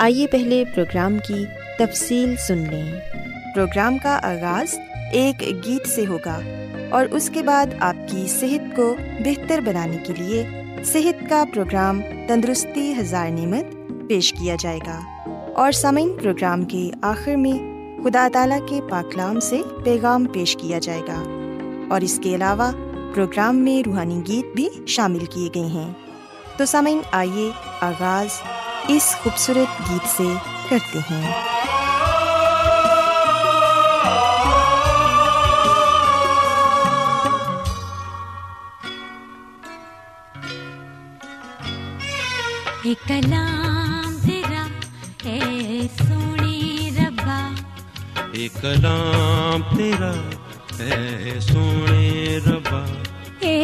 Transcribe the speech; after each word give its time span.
آئیے 0.00 0.26
پہلے 0.26 0.64
پروگرام 0.74 1.18
کی 1.28 1.44
تفصیل 1.78 2.36
سن 2.36 2.58
لیں۔ 2.58 3.00
پروگرام 3.54 3.98
کا 3.98 4.20
آغاز 4.22 4.78
ایک 5.12 5.40
گیت 5.40 5.88
سے 5.88 6.06
ہوگا 6.06 6.40
اور 6.90 7.06
اس 7.10 7.30
کے 7.34 7.42
بعد 7.42 7.66
آپ 7.80 7.96
کی 8.10 8.26
صحت 8.28 8.76
کو 8.76 8.96
بہتر 9.24 9.60
بنانے 9.60 9.96
کے 9.96 10.12
لیے 10.18 10.46
صحت 10.84 11.30
کا 11.30 11.44
پروگرام 11.54 12.00
تندرستی 12.28 12.94
ہزار 12.98 13.30
نعمت 13.30 13.64
پیش 14.08 14.32
کیا 14.32 14.54
جائے 14.60 14.78
گا۔ 14.78 15.00
اور 15.54 15.72
سامعین، 15.72 16.16
پروگرام 16.22 16.64
کے 16.64 16.90
آخر 17.02 17.34
میں 17.34 17.52
خدا 18.04 18.28
تعالیٰ 18.32 18.68
کے 18.68 18.80
پاکلام 18.90 19.40
سے 19.40 19.60
پیغام 19.84 20.24
پیش 20.24 20.56
کیا 20.60 20.78
جائے 20.78 21.00
گا۔ 21.00 21.24
اور 21.90 22.00
اس 22.00 22.20
کے 22.22 22.34
علاوہ 22.34 22.72
پروگرام 23.14 23.56
میں 23.56 23.82
روحانی 23.86 24.20
گیت 24.28 24.56
بھی 24.56 24.68
شامل 24.86 25.24
کیے 25.24 25.48
گئے 25.54 25.66
ہیں۔ 25.66 25.92
تو 26.56 26.64
سامعین، 26.64 27.00
آئیے 27.12 27.50
آغاز 27.80 28.59
اس 28.88 29.16
خوبصورت 29.22 29.90
گیت 29.90 30.08
سے 30.16 30.32
کرتے 30.68 30.98
ہیں۔ 30.98 31.50
کلام 43.06 44.16
تیرا 44.26 44.66
اے 45.22 45.38
سونی 45.98 46.90
ربا۔ 46.98 47.50
ایک 48.32 48.52
کلام 48.60 49.76
تیرا 49.76 50.12
اے 50.78 51.40
سونے 51.40 52.38
ربا۔ 52.46 52.84
اے 53.40 53.62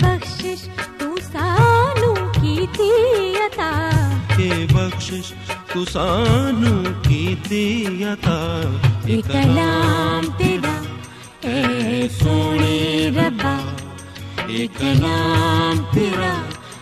بخشش 0.00 0.68
تو 0.98 1.16
سانو 1.32 2.14
کی 2.14 2.66
تھی۔ 2.72 3.19
بخشش 4.72 5.32
تو 5.72 5.84
سانو 5.84 6.82
کی 7.02 7.34
تھی 7.42 8.04
عطا 8.04 8.60
اے 9.04 9.20
کلام 9.32 10.26
تیرا 10.38 10.80
اے 11.40 12.08
سونے 12.20 13.10
ربا 13.16 13.58
اے 14.46 14.66
کلام 14.78 15.82
تیرا 15.94 16.32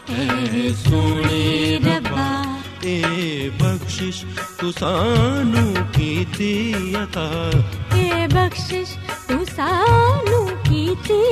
اے 0.08 0.68
سونے 0.84 1.78
ربا۔ 1.84 2.42
اے 2.80 3.48
بخشش 3.58 4.24
تو 4.56 4.72
سانو 4.72 5.72
کی 5.92 6.24
تھی 6.36 6.94
عطا 6.96 7.50
اے 7.94 8.26
بخشش 8.32 8.96
تو 9.26 9.34
سانو 9.56 10.46
کی 10.62 10.94
تھی 11.02 11.22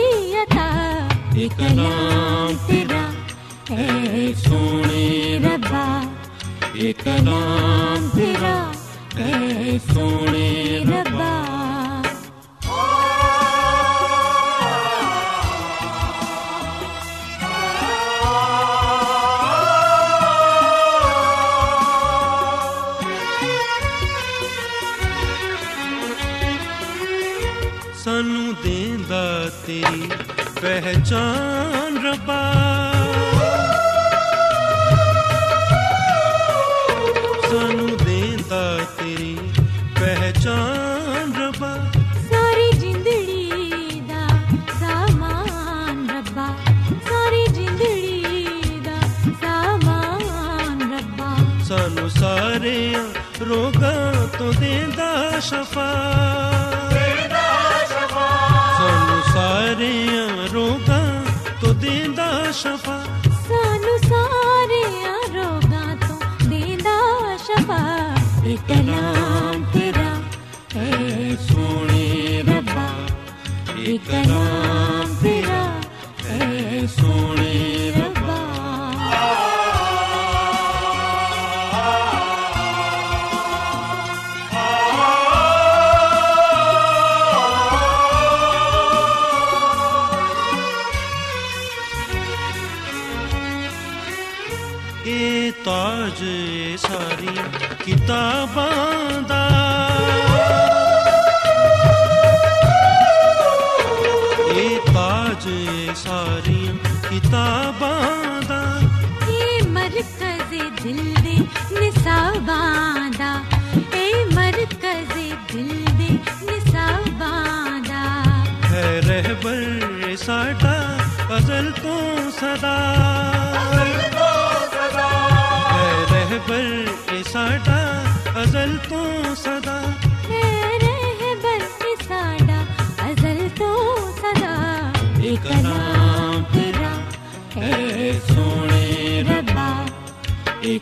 عطا 0.43 0.69
اے 1.35 1.49
کلام 1.57 2.67
تیرا 2.67 3.11
اے 3.69 4.33
سونے 4.45 5.39
ربا۔ 5.45 6.06
اے 6.79 6.93
کلام 6.93 8.09
تیرا 8.15 8.57
اے 9.17 9.77
سونے 9.95 10.49
ربا۔ 10.89 11.33
سانو 28.05 28.53
دیندا 28.65 29.25
تیری 29.65 30.07
پہچان 30.61 32.07
ربا۔ 32.07 32.43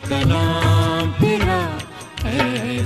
کلام 0.07 1.11
تیرا 1.19 1.59
اے 2.23 2.79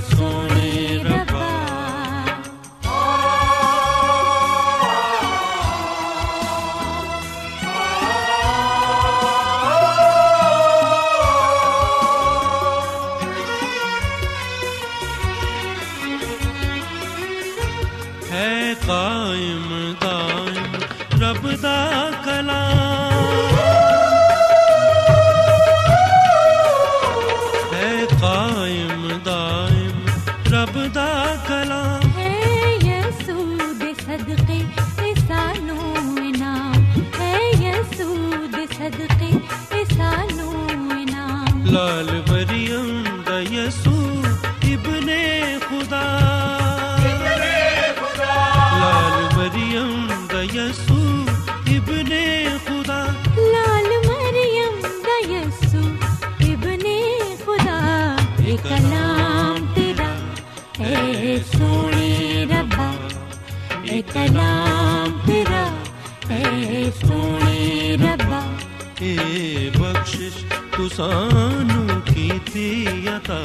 دا 43.60 43.66
یسوع 43.66 44.22
ابن 44.62 45.08
خدا۔ 45.68 46.06
لال 48.80 49.36
مریم 49.36 50.06
دا 50.30 50.42
یسوع 50.42 51.24
ابن 51.66 52.10
خدا۔ 52.66 53.00
لال 53.52 53.88
مریم 54.06 54.76
دا 55.06 55.16
یسو 55.32 55.82
ابن 56.40 56.84
خدا۔ 57.44 57.78
اے 58.44 58.56
کلام 58.62 59.66
تیرا 59.74 60.10
اے 60.78 61.36
سونے 61.52 62.44
ربا 62.50 62.90
اے 63.82 64.00
کلام 64.12 65.18
تیرا 65.26 65.64
اے 66.28 66.90
سونے 67.00 67.96
ربا 68.02 68.42
اے 69.00 69.16
بخشش 69.78 70.44
تو 70.76 70.88
سانو 70.96 71.79
عطا 72.48 73.40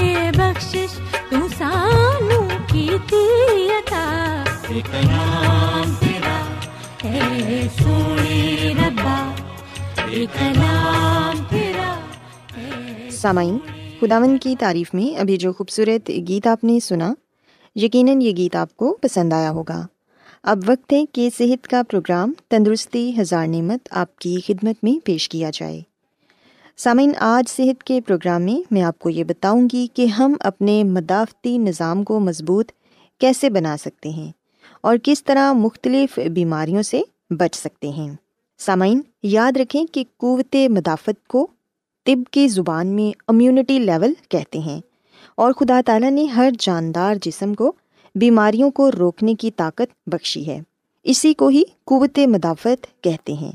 اے 0.00 0.30
بخشش 0.36 0.94
تو 1.30 1.46
سانو 1.58 2.40
کیتی 2.72 3.24
عطا 3.70 4.04
اے 4.68 4.80
کلام 4.92 5.92
تیرا 6.00 6.38
اے 7.04 7.68
سونے 7.78 8.72
ربا 8.78 9.16
اے 10.10 10.24
کلام 10.38 11.42
تیرا 11.50 11.92
اے 12.56 13.10
سامعین 13.10 13.58
خداون 14.00 14.38
کی 14.38 14.54
تعریف 14.58 14.94
میں 14.94 15.14
ابھی 15.20 15.36
جو 15.36 15.52
خوبصورت 15.52 16.10
گیت 16.28 16.46
آپ 16.46 16.64
نے 16.64 16.78
سنا 16.80 17.12
یقیناً 17.76 18.20
یہ 18.20 18.32
گیت 18.36 18.56
آپ 18.56 18.76
کو 18.76 18.96
پسند 19.02 19.32
آیا 19.32 19.50
ہوگا 19.50 19.86
اب 20.44 20.58
وقت 20.66 20.92
ہے 20.92 21.04
کہ 21.12 21.28
صحت 21.38 21.68
کا 21.68 21.82
پروگرام 21.90 22.32
تندرستی 22.48 23.10
ہزار 23.20 23.46
نعمت 23.46 23.88
آپ 23.90 24.18
کی 24.18 24.38
خدمت 24.46 24.84
میں 24.84 25.06
پیش 25.06 25.28
کیا 25.28 25.50
جائے 25.54 25.80
سامعین، 26.76 27.12
آج 27.18 27.50
صحت 27.50 27.84
کے 27.84 28.00
پروگرام 28.00 28.42
میں 28.42 28.62
میں 28.70 28.82
آپ 28.82 28.98
کو 28.98 29.10
یہ 29.10 29.24
بتاؤں 29.24 29.68
گی 29.72 29.86
کہ 29.94 30.06
ہم 30.06 30.34
اپنے 30.40 30.84
مدافعتی 30.84 31.58
نظام 31.58 32.04
کو 32.04 32.20
مضبوط 32.20 32.72
کیسے 33.18 33.50
بنا 33.50 33.76
سکتے 33.76 34.08
ہیں 34.08 34.32
اور 34.80 34.96
کس 35.02 35.24
طرح 35.24 35.52
مختلف 35.52 36.18
بیماریوں 36.18 36.82
سے 36.82 37.02
بچ 37.30 37.56
سکتے 37.56 37.88
ہیں۔ 37.88 38.16
سامعین، 38.58 39.00
یاد 39.22 39.56
رکھیں 39.56 39.84
کہ 39.92 40.04
قوت 40.16 40.56
مدافعت 40.68 41.28
کو 41.28 41.46
طب 42.04 42.30
کی 42.30 42.48
زبان 42.48 42.86
میں 42.86 43.20
امیونٹی 43.28 43.78
لیول 43.78 44.12
کہتے 44.28 44.58
ہیں 44.58 44.80
اور 45.34 45.52
خدا 45.52 45.80
تعالیٰ 45.86 46.10
نے 46.10 46.24
ہر 46.24 46.50
جاندار 46.58 47.14
جسم 47.22 47.54
کو 47.54 47.72
بیماریوں 48.14 48.70
کو 48.70 48.90
روکنے 48.92 49.34
کی 49.34 49.50
طاقت 49.50 50.08
بخشی 50.08 50.46
ہے۔ 50.46 50.60
اسی 51.02 51.34
کو 51.34 51.48
ہی 51.48 51.62
قوت 51.84 52.18
مدافعت 52.18 53.02
کہتے 53.02 53.32
ہیں۔ 53.32 53.52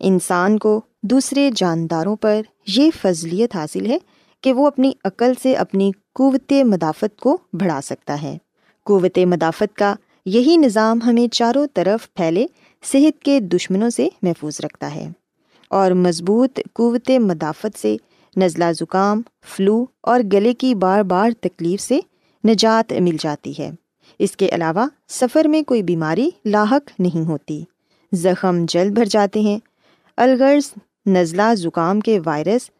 انسان 0.00 0.58
کو 0.58 0.80
دوسرے 1.02 1.50
جانداروں 1.56 2.16
پر 2.16 2.40
یہ 2.66 2.90
فضلیت 3.02 3.56
حاصل 3.56 3.86
ہے 3.86 3.98
کہ 4.40 4.52
وہ 4.52 4.66
اپنی 4.66 4.92
عقل 5.04 5.32
سے 5.42 5.54
اپنی 5.54 5.92
قوت 6.14 6.52
مدافعت 6.52 7.20
کو 7.20 7.38
بڑھا 7.52 7.80
سکتا 7.80 8.22
ہے۔ 8.22 8.38
قوت 8.84 9.18
مدافعت 9.18 9.76
کا 9.76 9.94
یہی 10.26 10.56
نظام 10.56 10.98
ہمیں 11.06 11.34
چاروں 11.34 11.66
طرف 11.74 12.14
پھیلے 12.14 12.46
صحت 12.84 13.22
کے 13.22 13.40
دشمنوں 13.40 13.90
سے 13.90 14.08
محفوظ 14.22 14.60
رکھتا 14.60 14.94
ہے 14.94 15.10
اور 15.70 15.90
مضبوط 15.90 16.60
قوت 16.72 17.10
مدافعت 17.10 17.78
سے 17.78 17.96
نزلہ 18.36 18.72
زکام، 18.72 19.22
فلو 19.44 19.86
اور 20.00 20.20
گلے 20.32 20.54
کی 20.54 20.74
بار 20.74 21.02
بار 21.02 21.30
تکلیف 21.40 21.80
سے 21.80 22.00
نجات 22.48 22.92
مل 22.92 23.16
جاتی 23.20 23.52
ہے۔ 23.58 23.70
اس 24.18 24.36
کے 24.36 24.48
علاوہ 24.52 24.86
سفر 25.08 25.44
میں 25.44 25.62
کوئی 25.62 25.82
بیماری 25.82 26.30
لاحق 26.44 26.90
نہیں 26.98 27.28
ہوتی۔ 27.28 27.64
زخم 28.12 28.64
جلد 28.68 28.92
بھر 28.92 29.04
جاتے 29.04 29.40
ہیں۔ 29.40 29.58
الغرض 30.16 30.74
نزلہ 31.10 31.54
زکام 31.54 32.00
کے 32.00 32.20
وائرس، 32.24 32.70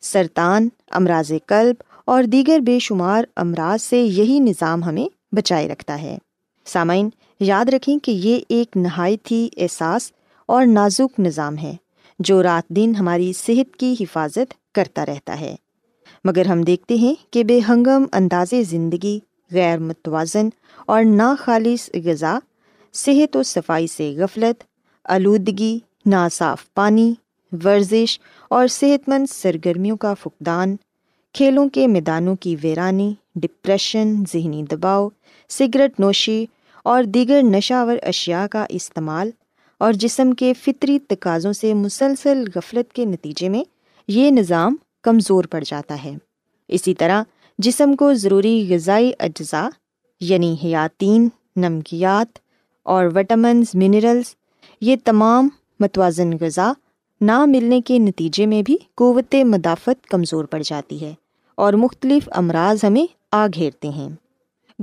سرطان، 0.00 0.68
امراض 0.90 1.32
قلب 1.46 1.74
اور 2.04 2.22
دیگر 2.22 2.58
بے 2.58 2.78
شمار 2.78 3.24
امراض 3.36 3.82
سے 3.82 4.00
یہی 4.00 4.38
نظام 4.38 4.84
ہمیں 4.84 5.34
بچائے 5.34 5.68
رکھتا 5.68 6.02
ہے۔ 6.02 6.18
سامعین، 6.64 7.08
یاد 7.40 7.64
رکھیں 7.64 7.98
کہ 7.98 8.10
یہ 8.10 8.40
ایک 8.48 8.76
نہایت 8.76 9.32
ہی 9.32 9.48
احساس 9.56 10.12
اور 10.46 10.66
نازک 10.66 11.20
نظام 11.20 11.58
ہے 11.58 11.76
جو 12.18 12.42
رات 12.42 12.68
دن 12.68 12.92
ہماری 12.98 13.32
صحت 13.32 13.76
کی 13.76 13.94
حفاظت 14.00 14.74
کرتا 14.74 15.06
رہتا 15.06 15.40
ہے۔ 15.40 15.56
مگر 16.24 16.46
ہم 16.46 16.62
دیکھتے 16.62 16.94
ہیں 16.94 17.14
کہ 17.30 17.44
بے 17.44 17.60
ہنگم 17.68 18.04
انداز 18.12 18.54
زندگی، 18.68 19.20
غیر 19.52 19.78
متوازن 19.78 20.48
اور 20.86 21.04
ناخالص 21.04 21.90
غذا، 22.04 22.38
صحت 22.92 23.36
و 23.36 23.42
صفائی 23.42 23.86
سے 23.86 24.14
غفلت، 24.18 24.64
آلودگی، 25.04 25.78
ناصاف 26.06 26.74
پانی 26.74 27.14
ورزش 27.64 28.20
اور 28.48 28.66
صحت 28.66 29.08
مند 29.08 29.26
سرگرمیوں 29.30 29.96
کا 29.96 30.14
فقدان، 30.14 30.76
کھیلوں 31.32 31.68
کے 31.68 31.86
میدانوں 31.86 32.36
کی 32.36 32.56
ویرانی 32.62 33.14
ڈپریشن 33.34 34.14
ذہنی 34.32 34.62
دباؤ، 34.62 35.08
سگریٹ 35.48 36.00
نوشی 36.00 36.46
اور 36.84 37.04
دیگر 37.04 37.40
نشہ 37.42 37.84
ور 37.86 37.96
اشیاء 38.02 38.46
کا 38.46 38.66
استعمال 38.68 39.30
اور 39.78 39.92
جسم 39.92 40.32
کے 40.32 40.52
فطری 40.54 40.98
تقاضوں 40.98 41.52
سے 41.52 41.74
مسلسل 41.74 42.44
غفلت 42.54 42.92
کے 42.92 43.04
نتیجے 43.04 43.48
میں 43.48 43.64
یہ 44.08 44.30
نظام 44.30 44.76
کمزور 45.02 45.44
پڑ 45.44 45.64
جاتا 45.66 46.04
ہے۔ 46.04 46.14
اسی 46.68 46.94
طرح 46.94 47.22
جسم 47.58 47.96
کو 47.96 48.14
ضروری 48.14 48.66
غذائی 48.70 49.12
اجزاء 49.18 49.68
یعنی 50.20 50.56
حیاتین، 50.64 51.28
نمکیات 51.56 52.38
اور 52.82 53.04
وٹامنز، 53.14 53.66
منرلز، 53.74 54.34
یہ 54.80 54.96
تمام 55.04 55.48
متوازن 55.80 56.30
غذا 56.40 56.72
نہ 57.20 57.44
ملنے 57.44 57.80
کے 57.80 57.98
نتیجے 57.98 58.46
میں 58.46 58.62
بھی 58.62 58.76
قوت 58.94 59.34
مدافعت 59.34 60.06
کمزور 60.06 60.44
پڑ 60.44 60.62
جاتی 60.62 61.00
ہے 61.00 61.14
اور 61.54 61.72
مختلف 61.72 62.28
امراض 62.32 62.84
ہمیں 62.84 63.06
آ 63.32 63.46
گھیرتے 63.54 63.88
ہیں۔ 63.88 64.08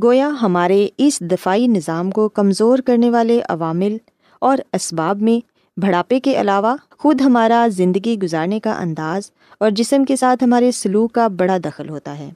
گویا 0.04 0.30
ہمارے 0.42 0.88
اس 0.98 1.20
دفاعی 1.20 1.68
نظام 1.68 2.12
کو 2.12 2.30
کمزور 2.30 2.80
کرنے 2.80 3.10
والے 3.10 3.42
عوامل 3.50 3.98
اور 4.39 4.58
اسباب 4.74 5.22
میں 5.22 5.46
بڑھاپے 5.80 6.20
کے 6.20 6.42
علاوہ 6.42 6.75
خود 6.92 7.22
ہمارا 7.22 7.68
زندگی 7.70 8.20
گزارنے 8.24 8.60
کا 8.60 8.80
انداز 8.80 9.32
اور 9.60 9.72
جسم 9.72 10.06
کے 10.06 10.15
ساتھ 10.15 10.44
ہمارے 10.44 10.72
سلوک 10.72 11.12
کا 11.12 11.27
بڑا 11.27 11.58
دخل 11.65 11.89
ہوتا 11.89 12.20
ہے۔ 12.20 12.30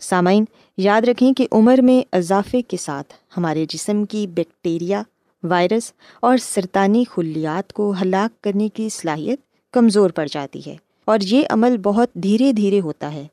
سامعین، 0.00 0.44
یاد 0.76 1.02
رکھیں 1.02 1.32
کہ 1.32 1.46
عمر 1.52 1.78
میں 1.82 2.02
اضافے 2.12 2.62
کے 2.62 2.76
ساتھ 2.76 3.14
ہمارے 3.36 3.66
جسم 3.68 4.04
کی 4.04 4.26
بیکٹیریا 4.26 5.02
وائرس 5.42 5.92
اور 6.20 6.36
سرطانی 6.36 7.04
خلیات 7.10 7.72
کو 7.72 7.94
ہلاک 8.02 8.42
کرنے 8.42 8.68
کی 8.68 8.88
صلاحیت 8.88 9.40
کمزور 9.72 10.10
پڑ 10.10 10.26
جاتی 10.32 10.60
ہے 10.66 10.76
اور 11.04 11.18
یہ 11.22 11.42
عمل 11.50 11.76
بہت 11.76 12.14
دھیرے 12.14 12.52
دھیرے 12.52 12.80
ہوتا 12.80 13.12
ہے۔ 13.12 13.26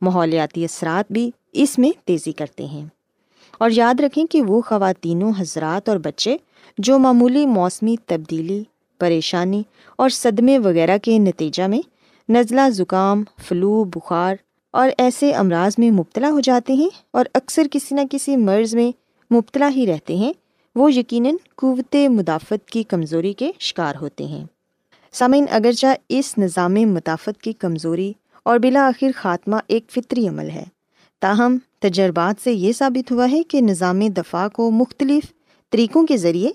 ماحولیاتی 0.00 0.64
اثرات 0.64 1.12
بھی 1.12 1.30
اس 1.52 1.78
میں 1.78 1.90
تیزی 2.04 2.32
کرتے 2.32 2.66
ہیں۔ 2.66 2.86
اور 3.58 3.70
یاد 3.72 4.00
رکھیں 4.00 4.26
کہ 4.26 4.42
وہ 4.42 4.60
خواتین 4.60 5.22
و 5.22 5.30
حضرات 5.38 5.88
اور 5.88 5.96
بچے 5.96 6.36
جو 6.78 6.98
معمولی 6.98 7.46
موسمی 7.46 7.96
تبدیلی، 8.06 8.64
پریشانی 8.98 9.62
اور 9.96 10.08
صدمے 10.08 10.58
وغیرہ 10.58 10.98
کے 10.98 11.18
نتیجہ 11.18 11.62
میں 11.62 11.80
نزلہ 12.28 12.70
زکام، 12.70 13.24
فلو، 13.48 13.84
بخار 13.84 14.36
اور 14.70 14.90
ایسے 14.98 15.32
امراض 15.32 15.72
میں 15.78 15.90
مبتلا 15.90 16.30
ہو 16.30 16.40
جاتے 16.40 16.72
ہیں 16.72 16.88
اور 17.10 17.24
اکثر 17.34 17.66
کسی 17.70 17.94
نہ 17.94 18.00
کسی 18.10 18.36
مرض 18.36 18.74
میں 18.74 18.92
مبتلا 19.34 19.70
ہی 19.76 19.86
رہتے 19.86 20.16
ہیں 20.16 20.32
وہ 20.76 20.92
یقیناً 20.92 21.34
قوت 21.56 21.96
مدافعت 22.10 22.70
کی 22.70 22.82
کمزوری 22.82 23.32
کے 23.32 23.50
شکار 23.58 23.94
ہوتے 24.00 24.24
ہیں۔ 24.24 24.44
سامعین، 25.12 25.44
اگرچہ 25.50 25.86
اس 26.08 26.38
نظام 26.38 26.74
مدافعت 26.74 27.42
کی 27.42 27.52
کمزوری 27.52 28.12
اور 28.42 28.58
بلاآخر 28.58 29.06
خاتمہ 29.16 29.56
ایک 29.66 29.90
فطری 29.90 30.28
عمل 30.28 30.50
ہے، 30.50 30.64
تاہم 31.20 31.58
تجربات 31.78 32.42
سے 32.44 32.52
یہ 32.52 32.72
ثابت 32.72 33.12
ہوا 33.12 33.30
ہے 33.30 33.42
کہ 33.42 33.60
نظام 33.60 34.00
دفاع 34.00 34.48
کو 34.48 34.70
مختلف 34.70 35.32
طریقوں 35.70 36.06
کے 36.06 36.16
ذریعے 36.16 36.50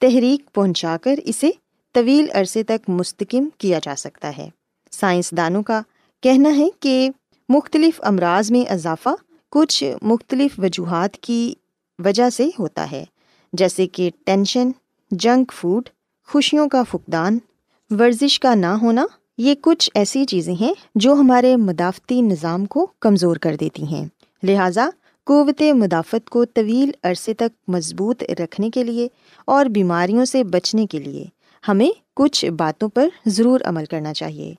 تحریک 0.00 0.54
پہنچا 0.54 0.96
کر 1.02 1.14
اسے 1.24 1.50
طویل 1.94 2.26
عرصے 2.34 2.62
تک 2.62 2.90
مستقم 2.90 3.48
کیا 3.58 3.78
جا 3.82 3.94
سکتا 3.96 4.32
ہے۔ 4.38 4.48
سائنسدانوں 4.90 5.62
کا 5.62 5.80
کہنا 6.22 6.56
ہے 6.56 6.68
کہ 6.80 7.10
مختلف 7.48 8.00
امراض 8.04 8.50
میں 8.50 8.72
اضافہ 8.72 9.08
کچھ 9.50 9.94
مختلف 10.02 10.58
وجوہات 10.58 11.16
کی 11.16 11.54
وجہ 11.98 12.30
سے 12.30 12.48
ہوتا 12.58 12.90
ہے۔ 12.90 13.04
جیسے 13.54 13.86
کہ 13.86 14.10
ٹینشن، 14.24 14.70
جنک 15.10 15.52
فوڈ، 15.52 15.88
خوشیوں 16.28 16.68
کا 16.68 16.82
فقدان، 16.82 17.38
ورزش 17.90 18.40
کا 18.40 18.54
نہ 18.54 18.66
ہونا، 18.66 19.06
یہ 19.38 19.54
کچھ 19.60 19.90
ایسی 19.94 20.24
چیزیں 20.24 20.54
ہیں 20.60 20.74
جو 20.94 21.12
ہمارے 21.12 21.56
مدافعتی 21.56 22.20
نظام 22.20 22.66
کو 22.66 22.86
کمزور 23.00 23.36
کر 23.36 23.56
دیتی 23.60 23.82
ہیں۔ 23.82 24.08
لہٰذا 24.42 24.88
قوت 25.24 25.62
مدافعت 25.62 26.30
کو 26.30 26.44
طویل 26.44 26.90
عرصے 27.02 27.34
تک 27.34 27.70
مضبوط 27.70 28.22
رکھنے 28.38 28.70
کے 28.70 28.84
لیے 28.84 29.08
اور 29.44 29.66
بیماریوں 29.66 30.24
سے 30.24 30.44
بچنے 30.44 30.86
کے 30.86 30.98
لیے 30.98 31.24
ہمیں 31.68 31.90
کچھ 32.16 32.44
باتوں 32.44 32.88
پر 32.88 33.08
ضرور 33.26 33.60
عمل 33.64 33.84
کرنا 33.84 34.14
چاہیے۔ 34.14 34.54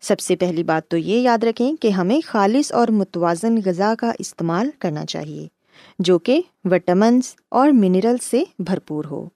سب 0.00 0.20
سے 0.20 0.36
پہلی 0.36 0.62
بات 0.62 0.88
تو 0.88 0.96
یہ 0.96 1.20
یاد 1.20 1.44
رکھیں 1.44 1.72
کہ 1.80 1.88
ہمیں 1.88 2.20
خالص 2.26 2.72
اور 2.72 2.88
متوازن 2.88 3.58
غذا 3.64 3.94
کا 3.98 4.12
استعمال 4.18 4.70
کرنا 4.78 5.06
چاہیے۔ 5.06 5.48
جو 5.98 6.18
کہ 6.18 6.40
وٹامنس 6.64 7.34
اور 7.48 7.70
منرل 7.70 8.16
سے 8.22 8.44
بھرپور 8.58 9.04
ہو۔ 9.04 9.28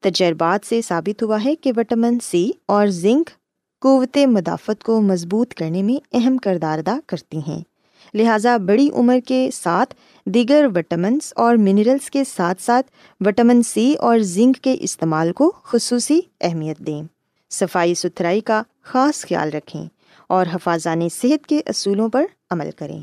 تجربات 0.00 0.66
سے 0.66 0.82
ثابت 0.82 1.22
ہوا 1.22 1.44
ہے 1.44 1.56
کہ 1.56 1.72
وٹامن 1.76 2.18
سی 2.22 2.50
اور 2.66 2.86
زنک 2.86 3.30
قوت 3.80 4.18
مدافعت 4.26 4.84
کو 4.84 5.00
مضبوط 5.00 5.54
کرنے 5.54 5.82
میں 5.82 6.06
اہم 6.12 6.36
کردار 6.36 6.78
ادا 6.78 6.98
کرتی 7.06 7.38
ہیں۔ 7.38 7.62
لہٰذا 8.14 8.56
بڑی 8.56 8.90
عمر 8.90 9.18
کے 9.26 9.50
ساتھ 9.54 9.94
دیگر 10.26 10.66
وٹامنس 10.74 11.32
اور 11.36 11.56
منرلس 11.56 12.10
کے 12.10 12.24
ساتھ 12.24 12.62
ساتھ 12.62 12.90
وٹامن 13.20 13.62
سی 13.62 13.94
اور 13.94 14.18
زنک 14.18 14.56
کے 14.56 14.76
استعمال 14.80 15.32
کو 15.32 15.52
خصوصی 15.64 16.20
اہمیت 16.40 16.78
دیں۔ 16.78 17.02
صفائی 17.50 17.94
ستھرائی 17.94 18.40
کا 18.40 18.62
خاص 18.82 19.26
خیال 19.26 19.50
رکھیں 19.50 19.86
اور 20.28 20.46
حفاظان 20.54 21.08
صحت 21.08 21.46
کے 21.46 21.60
اصولوں 21.66 22.08
پر 22.08 22.24
عمل 22.50 22.70
کریں۔ 22.70 23.00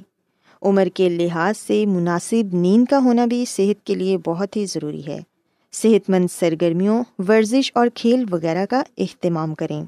عمر 0.61 0.87
کے 0.93 1.09
لحاظ 1.09 1.57
سے 1.57 1.85
مناسب 1.85 2.55
نیند 2.55 2.85
کا 2.85 2.97
ہونا 2.97 3.25
بھی 3.25 3.45
صحت 3.45 3.85
کے 3.85 3.95
لیے 3.95 4.17
بہت 4.17 4.55
ہی 4.55 4.65
ضروری 4.65 5.07
ہے۔ 5.07 5.19
صحت 5.73 6.09
مند 6.09 6.27
سرگرمیوں، 6.39 7.03
ورزش 7.27 7.71
اور 7.75 7.87
کھیل 7.95 8.25
وغیرہ 8.31 8.65
کا 8.65 8.83
اہتمام 8.97 9.55
کریں۔ 9.55 9.85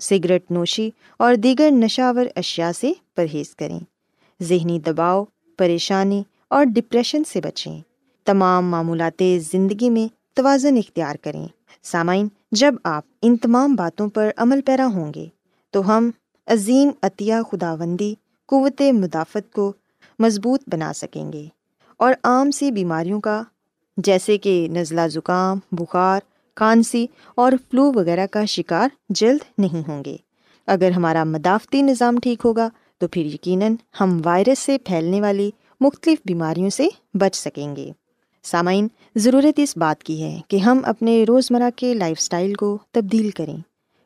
سگریٹ 0.00 0.50
نوشی 0.50 0.90
اور 1.16 1.34
دیگر 1.34 1.70
نشاور 1.70 2.26
اشیاء 2.36 2.70
سے 2.72 2.92
پرہیز 3.14 3.56
کریں۔ 3.56 3.80
ذہنی 4.42 4.78
دباؤ، 4.78 5.24
پریشانی 5.56 6.22
اور 6.48 6.64
ڈپریشن 6.64 7.24
سے 7.24 7.40
بچیں۔ 7.40 7.80
تمام 8.24 8.70
معمولات 8.70 9.22
زندگی 9.52 9.90
میں 9.90 10.14
توازن 10.34 10.76
اختیار 10.76 11.16
کریں۔ 11.16 11.48
سامعین، 11.82 12.28
جب 12.52 12.74
آپ 12.84 13.04
ان 13.22 13.36
تمام 13.36 13.74
باتوں 13.74 14.08
پر 14.08 14.30
عمل 14.36 14.60
پیرا 14.60 14.86
ہوں 14.86 15.12
گے، 15.14 15.26
تو 15.70 15.88
ہم 15.88 16.10
عظیم 16.46 16.90
عطیہ 17.02 17.34
خداوندی، 17.52 18.14
قوت 18.46 18.82
مدافعت 18.82 19.52
کو 19.52 19.72
مضبوط 20.18 20.62
بنا 20.66 20.92
سکیں 20.92 21.32
گے۔ 21.32 21.46
اور 21.96 22.14
عام 22.24 22.50
سی 22.50 22.70
بیماریوں 22.70 23.20
کا، 23.20 23.42
جیسے 23.96 24.38
کہ 24.38 24.68
نزلہ 24.70 25.00
زکام، 25.10 25.58
بخار، 25.72 26.20
کھانسی 26.54 27.06
اور 27.34 27.52
فلو 27.52 27.92
وغیرہ 27.92 28.26
کا 28.26 28.44
شکار 28.44 28.88
جلد 29.08 29.38
نہیں 29.58 29.88
ہوں 29.88 30.04
گے۔ 30.04 30.16
اگر 30.66 30.90
ہمارا 30.90 31.24
مدافعتی 31.24 31.82
نظام 31.82 32.18
ٹھیک 32.22 32.38
ہوگا، 32.44 32.68
تو 32.98 33.08
پھر 33.08 33.24
یقیناً 33.24 33.74
ہم 34.00 34.20
وائرس 34.24 34.58
سے 34.58 34.78
پھیلنے 34.78 35.20
والی 35.20 35.50
مختلف 35.80 36.18
بیماریوں 36.24 36.70
سے 36.70 36.88
بچ 37.14 37.36
سکیں 37.36 37.76
گے۔ 37.76 37.90
سامعین، 38.42 38.88
ضرورت 39.16 39.54
اس 39.56 39.76
بات 39.76 40.04
کی 40.04 40.22
ہے 40.22 40.40
کہ 40.48 40.56
ہم 40.56 40.80
اپنے 40.84 41.24
روزمرہ 41.28 41.70
کے 41.76 41.94
لائف 41.94 42.16
اسٹائل 42.20 42.54
کو 42.54 42.78
تبدیل 42.90 43.30
کریں۔ 43.30 43.56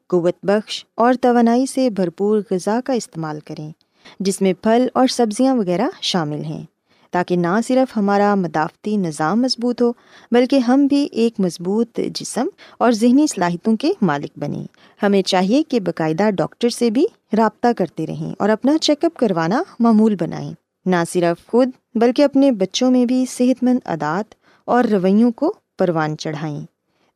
قوت 0.07 0.35
بخش 0.43 0.85
اور 0.95 1.15
توانائی 1.21 1.67
سے 1.67 1.91
بھرپور 1.91 2.41
غذا 2.51 2.81
کا 2.85 2.93
استعمال 2.93 3.41
کریں۔ 3.41 3.73
جس 4.21 4.41
میں 4.43 4.53
پھل 4.53 4.87
اور 4.95 5.07
سبزیاں 5.07 5.55
وغیرہ 5.55 5.89
شامل 6.03 6.45
ہیں، 6.45 6.65
تاکہ 7.11 7.37
نہ 7.37 7.61
صرف 7.67 7.97
ہمارا 7.97 8.35
مدافعتی 8.35 8.97
نظام 8.97 9.43
مضبوط 9.43 9.83
ہو، 9.83 9.93
بلکہ 10.33 10.59
ہم 10.59 10.87
بھی 10.87 11.09
ایک 11.13 11.41
مضبوط 11.41 12.01
جسم 12.15 12.47
اور 12.79 12.93
ذہنی 12.93 13.27
صلاحیتوں 13.27 13.77
کے 13.77 13.93
مالک 14.03 14.39
بنیں۔ 14.39 14.65
ہمیں 15.03 15.23
چاہیے 15.23 15.63
کہ 15.63 15.81
باقاعدہ 15.81 16.31
ڈاکٹر 16.31 16.69
سے 16.69 16.91
بھی 16.91 17.07
رابطہ 17.37 17.69
کرتے 17.77 18.07
رہیں 18.07 18.35
اور 18.39 18.49
اپنا 18.49 18.79
چیک 18.79 19.05
اپ 19.05 19.17
کروانا 19.17 19.63
معمول 19.79 20.15
بنائیں۔ 20.21 20.53
نہ 20.87 20.97
صرف 21.13 21.47
خود، 21.47 21.71
بلکہ 21.95 22.23
اپنے 22.23 22.53
بچوں 22.53 22.91
میں 22.91 23.07
بھی 23.07 23.25
صحت 23.27 23.63
مند 23.63 23.79
عادات 23.85 24.35
اور 24.65 24.85
رویوں 24.85 25.31
کو 25.31 25.55
پروان 25.79 26.17
چڑھائیں، 26.17 26.61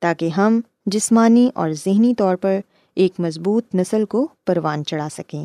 تاکہ 0.02 0.28
ہم 0.28 0.60
جسمانی 0.86 1.50
اور 1.54 1.70
ذہنی 1.70 2.14
طور 2.14 2.36
پر 2.36 2.58
ایک 2.96 3.12
مضبوط 3.18 3.74
نسل 3.74 4.04
کو 4.04 4.28
پروان 4.46 4.84
چڑھا 4.84 5.08
سکیں۔ 5.08 5.44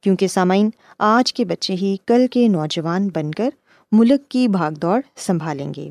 کیونکہ 0.00 0.26
سامعین، 0.26 0.70
آج 0.98 1.32
کے 1.32 1.44
بچے 1.44 1.72
ہی 1.72 1.96
کل 2.06 2.26
کے 2.30 2.48
نوجوان 2.48 3.08
بن 3.08 3.30
کر 3.30 3.50
ملک 3.92 4.30
کی 4.30 4.48
بھاگ 4.48 4.72
دوڑ 4.72 5.00
سنبھالیں 5.16 5.72
گے۔ 5.76 5.90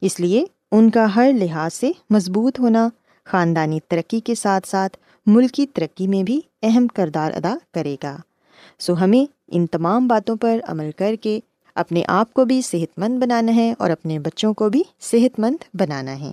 اس 0.00 0.20
لیے 0.20 0.44
ان 0.72 0.90
کا 0.90 1.14
ہر 1.16 1.32
لحاظ 1.40 1.74
سے 1.74 1.92
مضبوط 2.10 2.60
ہونا، 2.60 2.88
خاندانی 3.24 3.80
ترقی 3.88 4.20
کے 4.20 4.34
ساتھ 4.34 4.68
ساتھ 4.68 4.98
ملکی 5.26 5.66
ترقی 5.66 6.08
میں 6.08 6.22
بھی 6.22 6.40
اہم 6.62 6.86
کردار 6.86 7.32
ادا 7.32 7.56
کرے 7.74 7.96
گا۔ 8.02 8.16
سو 8.78 8.92
ہمیں 9.00 9.32
ان 9.48 9.66
تمام 9.66 10.08
باتوں 10.08 10.36
پر 10.36 10.60
عمل 10.68 10.90
کر 10.96 11.14
کے 11.20 11.40
اپنے 11.74 12.02
آپ 12.08 12.34
کو 12.34 12.44
بھی 12.44 12.62
صحت 12.62 12.98
مند 12.98 13.22
بنانا 13.22 13.54
ہے 13.54 13.74
اور 13.78 13.90
اپنے 13.90 14.18
بچوں 14.18 14.54
کو 14.54 14.68
بھی 14.68 14.82
صحت 15.00 15.40
مند 15.40 15.64
بنانا 15.74 16.20
ہے۔ 16.20 16.32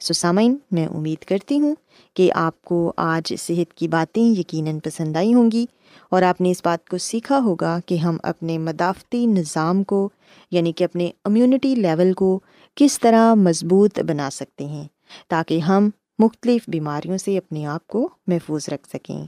سو 0.00 0.14
سامعین، 0.14 0.56
میں 0.70 0.86
امید 0.86 1.24
کرتی 1.24 1.60
ہوں 1.60 1.74
کہ 2.14 2.30
آپ 2.34 2.62
کو 2.62 2.92
آج 2.96 3.34
صحت 3.38 3.74
کی 3.74 3.88
باتیں 3.88 4.22
یقیناً 4.22 4.78
پسند 4.78 5.16
آئی 5.16 5.34
ہوں 5.34 5.50
گی۔ 5.50 5.66
اور 6.10 6.22
آپ 6.22 6.40
نے 6.40 6.50
اس 6.50 6.62
بات 6.64 6.88
کو 6.88 6.98
سیکھا 6.98 7.38
ہوگا 7.38 7.78
کہ 7.86 7.94
ہم 7.94 8.16
اپنے 8.22 8.58
مدافعتی 8.58 9.26
نظام 9.26 9.84
کو 9.84 10.08
یعنی 10.50 10.72
کہ 10.72 10.84
اپنے 10.84 11.10
امیونٹی 11.24 11.74
لیول 11.74 12.12
کو 12.12 12.40
کس 12.74 13.00
طرح 13.00 13.34
مضبوط 13.34 13.98
بنا 13.98 14.30
سکتے 14.30 14.64
ہیں 14.64 14.88
تاکہ 15.28 15.58
ہم 15.58 15.90
مختلف 16.18 16.62
بیماریوں 16.68 17.18
سے 17.18 17.38
اپنے 17.38 17.66
آپ 17.66 17.86
کو 17.86 18.08
محفوظ 18.26 18.68
رکھ 18.68 18.88
سکیں۔ 18.88 19.26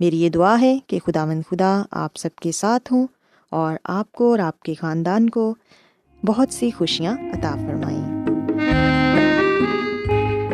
میری 0.00 0.20
یہ 0.20 0.28
دعا 0.28 0.60
ہے 0.60 0.78
کہ 0.86 0.98
خدا 1.06 1.24
مند 1.24 1.42
خدا 1.50 1.82
آپ 1.90 2.10
سب 2.16 2.36
کے 2.36 2.52
ساتھ 2.52 2.92
ہوں 2.92 3.06
اور 3.50 3.76
آپ 3.84 4.12
کو 4.12 4.30
اور 4.30 4.38
آپ 4.38 4.60
کے 4.60 4.74
خاندان 4.74 5.30
کو 5.30 5.54
بہت 6.24 6.52
سی 6.52 6.70
خوشیاں 6.70 7.12
عطا 7.12 7.54
فرمائیں۔ 7.54 8.17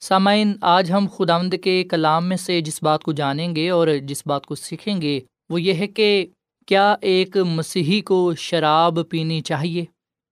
سامعین، 0.00 0.52
آج 0.60 0.92
ہم 0.92 1.06
خدا 1.16 1.34
آمد 1.34 1.54
کے 1.64 1.84
کلام 1.84 2.28
میں 2.28 2.36
سے 2.36 2.60
جس 2.60 2.82
بات 2.82 3.02
کو 3.02 3.12
جانیں 3.12 3.56
گے 3.56 3.70
اور 3.70 3.88
جس 4.02 4.22
بات 4.26 4.46
کو 4.46 4.54
سیکھیں 4.54 5.02
گے، 5.02 5.20
وہ 5.50 5.60
یہ 5.60 5.74
ہے 5.74 5.86
کہ 5.86 6.26
کیا 6.66 6.96
ایک 7.00 7.36
مسیحی 7.36 8.00
کو 8.00 8.34
شراب 8.34 8.98
پینی 9.10 9.40
چاہیے؟ 9.40 9.84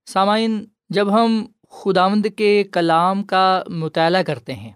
سامعین، 0.07 0.65
جب 0.89 1.13
ہم 1.13 1.45
خداوند 1.71 2.27
کے 2.37 2.65
کلام 2.73 3.23
کا 3.23 3.63
مطالعہ 3.69 4.23
کرتے 4.23 4.53
ہیں، 4.53 4.73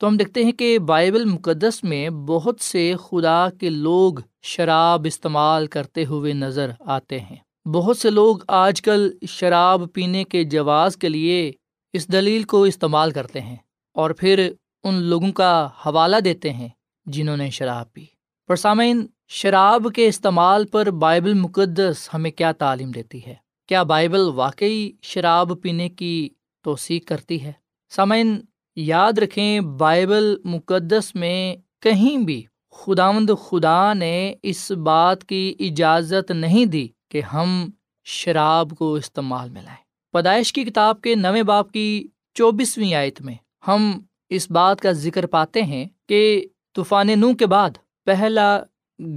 تو 0.00 0.08
ہم 0.08 0.16
دیکھتے 0.16 0.44
ہیں 0.44 0.52
کہ 0.52 0.78
بائبل 0.78 1.24
مقدس 1.24 1.84
میں 1.84 2.10
بہت 2.10 2.60
سے 2.60 2.94
خدا 3.02 3.48
کے 3.60 3.70
لوگ 3.70 4.14
شراب 4.42 5.06
استعمال 5.06 5.66
کرتے 5.66 6.04
ہوئے 6.04 6.32
نظر 6.32 6.70
آتے 6.80 7.20
ہیں۔ 7.20 7.68
بہت 7.68 7.98
سے 7.98 8.10
لوگ 8.10 8.36
آج 8.48 8.82
کل 8.82 9.10
شراب 9.28 9.82
پینے 9.92 10.24
کے 10.24 10.44
جواز 10.44 10.96
کے 10.96 11.08
لیے 11.08 11.52
اس 11.92 12.12
دلیل 12.12 12.42
کو 12.42 12.62
استعمال 12.62 13.10
کرتے 13.10 13.40
ہیں۔ 13.40 13.56
اور 13.92 14.10
پھر 14.10 14.52
ان 14.84 14.94
لوگوں 14.94 15.32
کا 15.32 15.68
حوالہ 15.86 16.16
دیتے 16.16 16.52
ہیں 16.52 16.68
جنہوں 17.06 17.36
نے 17.36 17.50
شراب 17.50 17.92
پی۔ 17.92 18.04
پرسامین 18.46 19.06
شراب 19.28 19.86
کے 19.94 20.06
استعمال 20.06 20.66
پر 20.66 20.90
بائبل 20.90 21.34
مقدس 21.34 22.08
ہمیں 22.14 22.30
کیا 22.30 22.52
تعلیم 22.52 22.90
دیتی 22.90 23.26
ہے؟ 23.26 23.34
کیا 23.68 23.82
بائبل 23.82 24.20
واقعی 24.20 24.90
شراب 25.02 25.52
پینے 25.62 25.88
کی 25.88 26.28
توثیق 26.64 27.08
کرتی 27.08 27.44
ہے؟ 27.44 27.52
سامعین، 27.90 28.40
یاد 28.76 29.18
رکھیں 29.18 29.60
بائبل 29.60 30.36
مقدس 30.44 31.14
میں 31.14 31.56
کہیں 31.80 32.16
بھی 32.16 32.44
خداوند 32.70 33.30
خدا 33.42 33.94
نے 33.94 34.34
اس 34.42 34.70
بات 34.70 35.24
کی 35.24 35.54
اجازت 35.58 36.30
نہیں 36.30 36.66
دی 36.66 36.88
کہ 37.08 37.20
ہم 37.20 37.70
شراب 38.04 38.70
کو 38.78 38.94
استعمال 38.94 39.50
میں 39.50 39.62
لائیں۔ 39.62 39.84
پیدائش 40.12 40.52
کی 40.52 40.64
کتاب 40.64 41.00
کے 41.00 41.14
نویں 41.14 41.42
باپ 41.42 41.72
کی 41.72 42.08
چوبیسویں 42.34 42.94
آیت 42.94 43.20
میں 43.20 43.34
ہم 43.66 44.00
اس 44.28 44.50
بات 44.50 44.80
کا 44.80 44.92
ذکر 44.92 45.26
پاتے 45.26 45.62
ہیں 45.62 45.86
کہ 46.08 46.46
طوفان 46.74 47.08
نو 47.16 47.34
کے 47.34 47.46
بعد 47.46 47.70
پہلا 48.06 48.62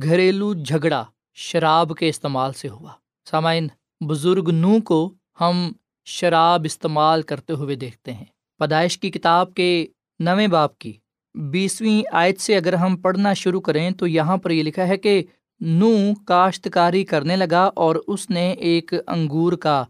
گھریلو 0.03 0.53
جھگڑا 0.53 1.05
شراب 1.33 1.95
کے 1.95 2.09
استعمال 2.09 2.53
سے 2.53 2.69
ہوا۔ 2.69 2.91
سامعین، 3.29 3.67
بزرگ 4.07 4.49
نو 4.53 4.81
کو 4.81 5.13
ہم 5.41 5.71
شراب 6.05 6.61
استعمال 6.65 7.21
کرتے 7.21 7.53
ہوئے 7.53 7.75
دیکھتے 7.75 8.13
ہیں۔ 8.13 8.25
پیدائش 8.59 8.97
کی 8.97 9.11
کتاب 9.11 9.53
کے 9.53 9.87
نویں 10.19 10.47
باپ 10.47 10.77
کی 10.77 10.93
بیسویں 11.33 12.01
آیت 12.11 12.41
سے 12.41 12.55
اگر 12.55 12.73
ہم 12.73 12.97
پڑھنا 12.97 13.33
شروع 13.33 13.61
کریں 13.61 13.91
تو 13.91 14.07
یہاں 14.07 14.37
پر 14.37 14.51
یہ 14.51 14.63
لکھا 14.63 14.87
ہے 14.87 14.97
کہ 14.97 15.23
نو 15.59 15.95
کاشتکاری 16.27 17.05
کرنے 17.05 17.35
لگا 17.35 17.69
اور 17.75 17.95
اس 18.07 18.29
نے 18.29 18.51
ایک 18.51 18.93
انگور 19.07 19.53
کا 19.53 19.83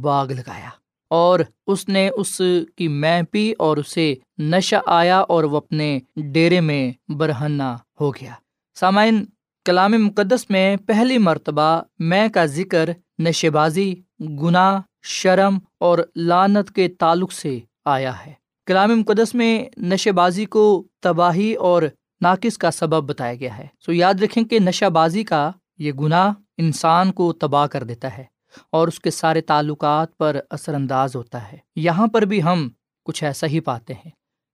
باغ 0.00 0.32
لگایا۔ 0.32 0.70
اور 1.10 1.40
اس 1.66 1.88
نے 1.88 2.08
اس 2.08 2.42
کی 2.76 2.88
میں 2.88 3.22
پی 3.22 3.52
اور 3.58 3.76
اسے 3.76 4.14
نشہ 4.38 4.76
آیا 4.86 5.18
اور 5.18 5.44
وہ 5.44 5.56
اپنے 5.56 5.98
ڈیرے 6.16 6.60
میں 6.60 6.92
برہنا 7.08 7.76
ہو 8.00 8.10
گیا۔ 8.10 8.32
سامعین، 8.74 9.24
کلام 9.64 9.92
مقدس 9.92 10.50
میں 10.50 10.76
پہلی 10.86 11.18
مرتبہ 11.18 11.82
میں 11.98 12.28
کا 12.28 12.44
ذکر 12.44 12.90
نشے 13.18 13.50
بازی 13.50 13.94
گناہ، 14.20 14.80
شرم 15.02 15.58
اور 15.80 15.98
لانت 16.16 16.70
کے 16.70 16.88
تعلق 16.88 17.32
سے 17.32 17.58
آیا 17.84 18.26
ہے۔ 18.26 18.32
کلام 18.66 19.00
مقدس 19.00 19.34
میں 19.34 19.64
نشے 19.76 20.12
بازی 20.12 20.44
کو 20.44 20.84
تباہی 21.02 21.54
اور 21.54 21.82
ناقص 22.20 22.58
کا 22.58 22.70
سبب 22.70 23.08
بتایا 23.08 23.34
گیا 23.34 23.58
ہے۔ 23.58 23.66
سو 23.80 23.92
یاد 23.92 24.14
رکھیں 24.22 24.44
کہ 24.44 24.58
نشہ 24.58 24.84
بازی 24.84 25.24
کا 25.24 25.50
یہ 25.78 25.92
گناہ 25.92 26.32
انسان 26.58 27.12
کو 27.12 27.32
تباہ 27.32 27.66
کر 27.66 27.84
دیتا 27.84 28.18
ہے۔ 28.18 28.24
اور 28.70 28.88
اس 28.88 29.00
کے 29.00 29.10
سارے 29.10 29.40
تعلقات 29.40 30.16
پر 30.16 30.40
اثر 30.50 30.74
انداز 30.74 31.16
ہوتا 31.16 31.52
ہے۔ 31.52 31.58
یہاں 31.76 32.06
پر 32.06 32.22
بھی 32.22 32.42
ہم 32.42 32.68
کچھ 33.04 33.24
ایسا 33.24 33.46
ہی 33.46 33.60
پاتے 33.60 33.94
ہیں۔ 33.94 34.10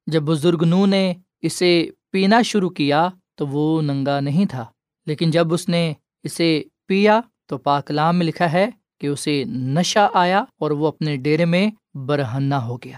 جب 0.06 0.22
بزرگ 0.22 0.62
نو 0.66 0.86
نے 0.86 1.14
اسے 1.40 1.90
پینا 2.10 2.42
شروع 2.42 2.70
کیا 2.70 3.08
تو 3.34 3.46
وہ 3.46 3.82
ننگا 3.82 4.20
نہیں 4.20 4.44
تھا، 4.46 4.64
لیکن 5.06 5.30
جب 5.30 5.54
اس 5.54 5.68
نے 5.68 5.92
اسے 6.22 6.62
پیا 6.86 7.20
تو 7.46 7.58
پاکلام 7.58 8.18
میں 8.18 8.26
لکھا 8.26 8.52
ہے 8.52 8.70
کہ 9.00 9.06
اسے 9.06 9.44
نشہ 9.46 10.08
آیا 10.14 10.44
اور 10.60 10.70
وہ 10.70 10.86
اپنے 10.86 11.16
ڈیرے 11.16 11.44
میں 11.44 11.70
برہنا 11.94 12.66
ہو 12.66 12.76
گیا۔ 12.76 12.96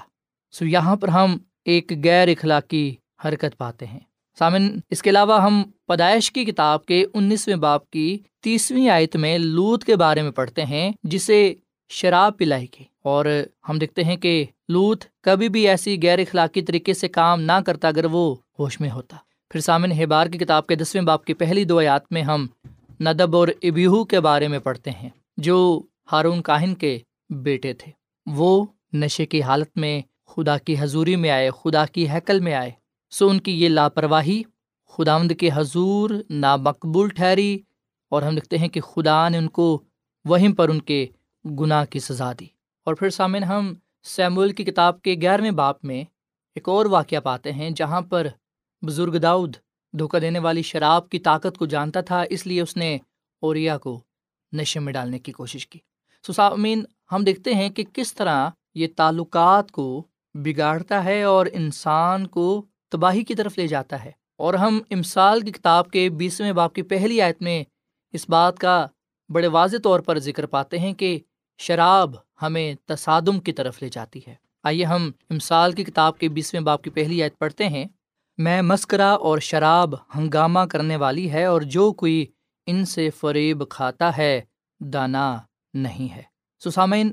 سو 0.53 0.65
یہاں 0.65 0.97
پر 0.97 1.09
ہم 1.09 1.37
ایک 1.65 1.93
غیر 2.05 2.29
اخلاقی 2.29 2.97
حرکت 3.25 3.59
پاتے 3.59 3.87
ہیں۔ 3.87 4.01
سامن، 4.39 4.79
اس 4.91 5.03
کے 5.03 5.11
علاوہ 5.11 5.43
ہم 5.43 5.63
پیدائش 5.87 6.31
کی 6.33 6.45
کتاب 6.45 6.85
کے 6.87 7.05
انیسویں 7.15 7.57
باپ 7.57 7.91
کی 7.91 8.19
تیسویں 8.43 8.89
آیت 8.89 9.17
میں 9.17 9.39
لوت 9.39 9.85
کے 9.85 9.97
بارے 9.97 10.23
میں 10.23 10.31
پڑھتے 10.31 10.65
ہیں، 10.65 10.91
جسے 11.03 11.55
شراب 11.89 12.39
پلائی 12.39 12.67
گئی 12.79 12.85
اور 13.03 13.27
ہم 13.69 13.79
دیکھتے 13.79 14.05
ہیں 14.05 14.17
کہ 14.17 14.45
لوت 14.69 15.05
کبھی 15.23 15.49
بھی 15.49 15.69
ایسی 15.69 15.99
غیر 16.03 16.19
اخلاقی 16.19 16.63
طریقے 16.63 16.95
سے 16.95 17.09
کام 17.09 17.41
نہ 17.41 17.61
کرتا 17.67 17.89
اگر 17.89 18.05
وہ 18.05 18.35
ہوش 18.59 18.81
میں 18.81 18.91
ہوتا۔ 18.91 19.17
پھر 19.51 19.61
سامن، 19.61 19.93
ہیبار 19.93 20.27
کی 20.27 20.39
کتاب 20.39 20.67
کے 20.67 20.75
دسویں 20.75 21.03
باپ 21.03 21.25
کی 21.25 21.35
پہلی 21.35 21.65
دو 21.65 21.79
آیات 21.79 22.13
میں 22.13 22.23
ہم 22.23 22.47
ندب 23.01 23.37
اور 23.37 23.49
ابیہو 23.63 24.05
کے 24.05 24.21
بارے 24.21 24.49
میں 24.49 24.59
پڑھتے 24.59 24.91
ہیں، 24.91 25.09
جو 25.37 25.83
ہارون 26.13 26.43
کاہن 26.43 26.75
کے 26.75 26.99
بیٹے 27.31 27.73
تھے۔ 27.73 27.93
وہ 28.27 28.65
نشے 28.93 29.27
کی 29.27 29.43
حالت 29.43 29.77
میں 29.77 30.01
خدا 30.27 30.59
کی 30.59 30.75
حضوری 30.79 31.17
میں 31.17 31.31
آئے، 31.31 31.51
خدا 31.51 31.87
کی 31.87 32.09
حکل 32.09 32.41
میں 32.41 32.55
آئے۔ 32.55 32.71
سو 33.15 33.29
ان 33.29 33.41
کی 33.41 33.63
یہ 33.63 33.69
لاپرواہی 33.69 34.43
خداوند 34.89 35.33
کے 35.33 35.51
حضور 35.55 36.11
نامقبول 36.31 37.09
ٹھہری 37.09 37.59
اور 38.09 38.23
ہم 38.23 38.37
لکھتے 38.37 38.59
ہیں 38.59 38.69
کہ 38.69 38.81
خدا 38.81 39.29
نے 39.29 39.39
ان 39.39 39.49
کو 39.49 39.83
وہیں 40.25 40.55
پر 40.55 40.69
ان 40.69 40.81
کے 40.81 41.07
گناہ 41.45 41.85
کی 41.85 41.99
سزا 41.99 42.33
دی۔ 42.41 42.45
اور 42.85 42.95
پھر 42.95 43.11
سامن 43.11 43.45
ہم 43.45 43.75
سیمول 44.03 44.53
کی 44.53 44.65
کتاب 44.65 45.03
کے 45.03 45.15
گیارہویں 45.21 45.51
باپ 45.51 45.85
میں 45.85 46.05
ایک 46.55 46.69
اور 46.69 46.87
واقعہ 46.87 47.21
پاتے 47.21 47.53
ہیں 47.53 47.71
جہاں 47.71 48.01
پر 48.01 48.27
بزرگ 48.83 49.19
داؤد 49.19 49.57
دھوکہ 49.99 50.19
دینے 50.19 50.39
والی 50.39 50.63
شراب 50.63 51.09
کی 51.09 51.19
طاقت 51.19 51.59
کو 51.59 51.67
جانتا 51.67 52.01
تھا، 52.01 52.25
اس 52.31 52.47
لیے 52.47 52.61
اس 52.61 52.77
نے 52.77 52.99
اوریا 53.41 53.79
کو 53.79 54.01
نشے 54.53 54.81
میں 54.81 54.93
ڈالنے 54.93 55.19
کی 55.19 55.33
کوشش 55.33 55.67
کی۔ 55.67 55.79
سو 56.27 56.33
سامین 56.33 56.85
ہم 57.13 57.25
دیکھتے 57.25 57.55
ہیں 57.55 57.69
کہ 57.69 57.85
کس 57.93 58.15
طرح 58.15 58.51
یہ 58.75 58.87
تعلقات 58.97 59.71
کو 59.71 60.03
بگاڑتا 60.35 61.05
ہے 61.05 61.23
اور 61.23 61.47
انسان 61.53 62.27
کو 62.27 62.67
تباہی 62.95 63.25
کی 63.25 63.35
طرف 63.35 63.59
لے 63.59 63.67
جاتا 63.67 64.05
ہے۔ 64.05 64.11
اور 64.37 64.55
ہم 64.55 64.81
امسال 64.91 65.41
کی 65.41 65.51
کتاب 65.51 65.91
کے 65.91 66.11
بیسویں 66.11 66.53
باپ 66.53 66.75
کی 66.75 66.83
پہلی 66.83 67.23
آیت 67.23 67.43
میں 67.43 67.65
اس 68.13 68.29
بات 68.29 68.59
کا 68.59 68.87
بڑے 69.29 69.47
واضح 69.47 69.77
طور 69.85 70.01
پر 70.01 70.19
ذکر 70.19 70.47
پاتے 70.47 70.79
ہیں 70.79 70.93
کہ 70.93 71.19
شراب 71.59 72.15
ہمیں 72.43 72.75
تصادم 72.87 73.41
کی 73.41 73.53
طرف 73.53 73.83
لے 73.83 73.89
جاتی 73.89 74.21
ہے۔ 74.29 74.35
آئیے 74.63 74.85
ہم 74.85 75.11
امسال 75.31 75.73
کی 75.73 75.85
کتاب 75.85 76.19
کے 76.19 76.29
بیسویں 76.29 76.61
باپ 76.61 76.83
کی 76.83 76.91
پہلی 76.91 77.23
آیت 77.23 77.39
پڑھتے 77.39 77.69
ہیں۔ 77.69 77.85
میں 78.39 78.63
مسکرا 78.63 79.13
اور 79.13 79.39
شراب 79.39 79.95
ہنگامہ 80.17 80.61
کرنے 80.61 80.97
والی 80.97 81.33
ہے 81.33 81.45
اور 81.45 81.63
جو 81.63 81.93
کوئی 81.93 82.27
ان 82.67 82.85
سے 82.85 83.11
فریب 83.11 83.69
کھاتا 83.69 84.17
ہے، 84.17 84.41
دانا 84.81 85.39
نہیں 85.75 86.15
ہے۔ 86.17 86.23
سسامین 86.65 87.13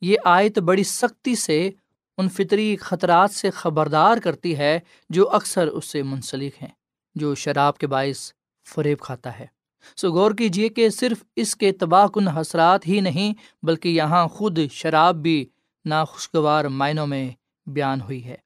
یہ 0.00 0.16
آیت 0.24 0.58
بڑی 0.58 0.84
سختی 0.84 1.34
سے 1.34 1.70
ان 2.18 2.28
فطری 2.28 2.76
خطرات 2.76 3.30
سے 3.30 3.50
خبردار 3.50 4.16
کرتی 4.16 4.58
ہے 4.58 4.78
جو 5.10 5.30
اکثر 5.30 5.66
اس 5.66 5.84
سے 5.84 6.02
منسلک 6.02 6.62
ہیں، 6.62 6.68
جو 7.14 7.34
شراب 7.34 7.78
کے 7.78 7.86
باعث 7.86 8.32
فریب 8.74 8.98
کھاتا 8.98 9.38
ہے۔ 9.38 9.46
سو 9.96 10.12
غور 10.12 10.30
کیجیے 10.30 10.68
کہ 10.68 10.88
صرف 10.88 11.22
اس 11.36 11.56
کے 11.56 11.72
تباہ 11.72 12.06
کن 12.06 12.28
حسرات 12.28 12.86
ہی 12.86 13.00
نہیں، 13.00 13.32
بلکہ 13.62 13.88
یہاں 13.88 14.26
خود 14.28 14.58
شراب 14.70 15.16
بھی 15.16 15.44
ناخوشگوار 15.84 16.64
معنوں 16.64 17.06
میں 17.06 17.30
بیان 17.66 18.00
ہوئی 18.00 18.24
ہے۔ 18.24 18.36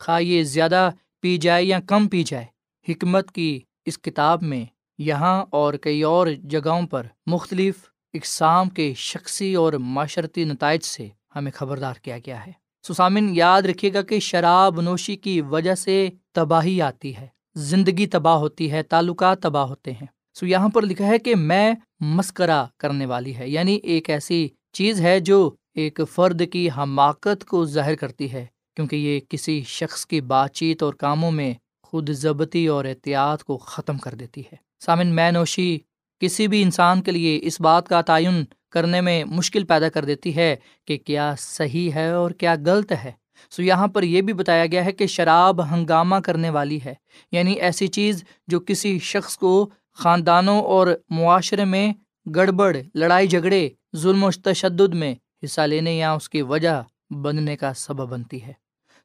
خواہ 0.00 0.20
یہ 0.20 0.42
زیادہ 0.42 0.90
پی 1.20 1.36
جائے 1.36 1.64
یا 1.64 1.80
کم 1.80 2.08
پی 2.08 2.22
جائے، 2.22 2.46
حکمت 2.88 3.32
کی 3.32 3.60
اس 3.84 3.98
کتاب 3.98 4.42
میں 4.42 4.64
یہاں 4.98 5.44
اور 5.50 5.74
کئی 5.74 6.02
اور 6.02 6.26
جگہوں 6.42 6.86
پر 6.86 7.06
مختلف 7.26 7.74
اقسام 8.14 8.68
کے 8.68 8.94
شخصی 8.94 9.54
اور 9.54 9.72
معاشرتی 9.72 10.44
نتائج 10.44 10.82
سے 10.84 11.08
ہمیں 11.36 11.52
خبردار 11.54 11.94
کیا 11.94 12.18
گیا 12.18 12.46
ہے۔ 12.46 12.52
سسامن، 12.88 13.28
یاد 13.36 13.62
رکھیے 13.62 13.92
گا 13.94 14.02
کہ 14.02 14.18
شراب 14.20 14.80
نوشی 14.80 15.16
کی 15.16 15.40
وجہ 15.40 15.74
سے 15.74 16.08
تباہی 16.34 16.82
آتی 16.82 17.16
ہے، 17.16 17.26
زندگی 17.54 18.06
تباہ 18.06 18.34
ہوتی 18.34 18.70
ہے، 18.72 18.82
تعلقات 18.82 19.42
تباہ 19.42 19.64
ہوتے 19.64 19.92
ہیں۔ 19.92 20.06
سو 20.34 20.46
یہاں 20.46 20.68
پر 20.68 20.82
لکھا 20.82 21.06
ہے 21.06 21.18
کہ 21.18 21.34
میں 21.34 21.72
مسکرا 22.00 22.64
کرنے 22.78 23.06
والی 23.06 23.36
ہے 23.36 23.48
یعنی 23.48 23.74
ایک 23.82 24.10
ایسی 24.10 24.48
چیز 24.72 25.00
ہے 25.00 25.20
جو 25.20 25.50
ایک 25.74 26.00
فرد 26.12 26.42
کی 26.52 26.68
حماقت 26.76 27.44
کو 27.44 27.64
ظاہر 27.64 27.94
کرتی 27.94 28.32
ہے، 28.32 28.46
کیونکہ 28.76 28.96
یہ 28.96 29.20
کسی 29.28 29.62
شخص 29.66 30.06
کی 30.06 30.20
بات 30.20 30.52
چیت 30.52 30.82
اور 30.82 30.94
کاموں 30.94 31.30
میں 31.30 31.52
خود 31.82 32.10
ضبطی 32.10 32.66
اور 32.66 32.84
احتیاط 32.84 33.42
کو 33.42 33.56
ختم 33.56 33.98
کر 33.98 34.14
دیتی 34.14 34.40
ہے۔ 34.40 34.56
سامن، 34.80 35.06
میں 35.06 35.30
نوشی 35.32 35.78
کسی 36.20 36.48
بھی 36.48 36.62
انسان 36.62 37.02
کے 37.02 37.10
لیے 37.10 37.38
اس 37.42 37.60
بات 37.60 37.88
کا 37.88 38.00
تعین 38.00 38.44
کرنے 38.76 39.00
میں 39.00 39.24
مشکل 39.24 39.64
پیدا 39.64 39.88
کر 39.88 40.04
دیتی 40.04 40.36
ہے 40.36 40.56
کہ 40.84 40.96
کیا 40.96 41.34
صحیح 41.38 41.90
ہے 41.94 42.10
اور 42.10 42.30
کیا 42.30 42.54
غلط 42.66 42.92
ہے۔ 42.92 43.12
سو 43.50 43.62
یہاں 43.62 43.86
پر 43.86 44.02
یہ 44.02 44.20
بھی 44.20 44.32
بتایا 44.32 44.66
گیا 44.66 44.84
ہے 44.84 44.92
کہ 44.92 45.06
شراب 45.06 45.70
ہنگامہ 45.70 46.16
کرنے 46.24 46.50
والی 46.50 46.78
ہے۔ 46.84 46.94
یعنی 47.32 47.52
ایسی 47.52 47.86
چیز 47.86 48.24
جو 48.46 48.60
کسی 48.60 48.98
شخص 48.98 49.36
کو 49.36 49.70
خاندانوں 49.94 50.62
اور 50.62 50.86
معاشرے 51.10 51.64
میں 51.64 51.92
گڑبڑ، 52.34 52.76
لڑائی 52.94 53.26
جھگڑے، 53.26 53.68
ظلم 53.96 54.24
و 54.24 54.30
تشدد 54.30 54.94
میں 54.94 55.14
حصہ 55.44 55.60
لینے 55.60 55.96
یا 55.96 56.12
اس 56.12 56.28
کی 56.28 56.42
وجہ 56.42 56.82
بننے 57.10 57.56
کا 57.56 57.74
سبب 57.74 58.08
بنتی 58.08 58.42
ہے۔ 58.42 58.52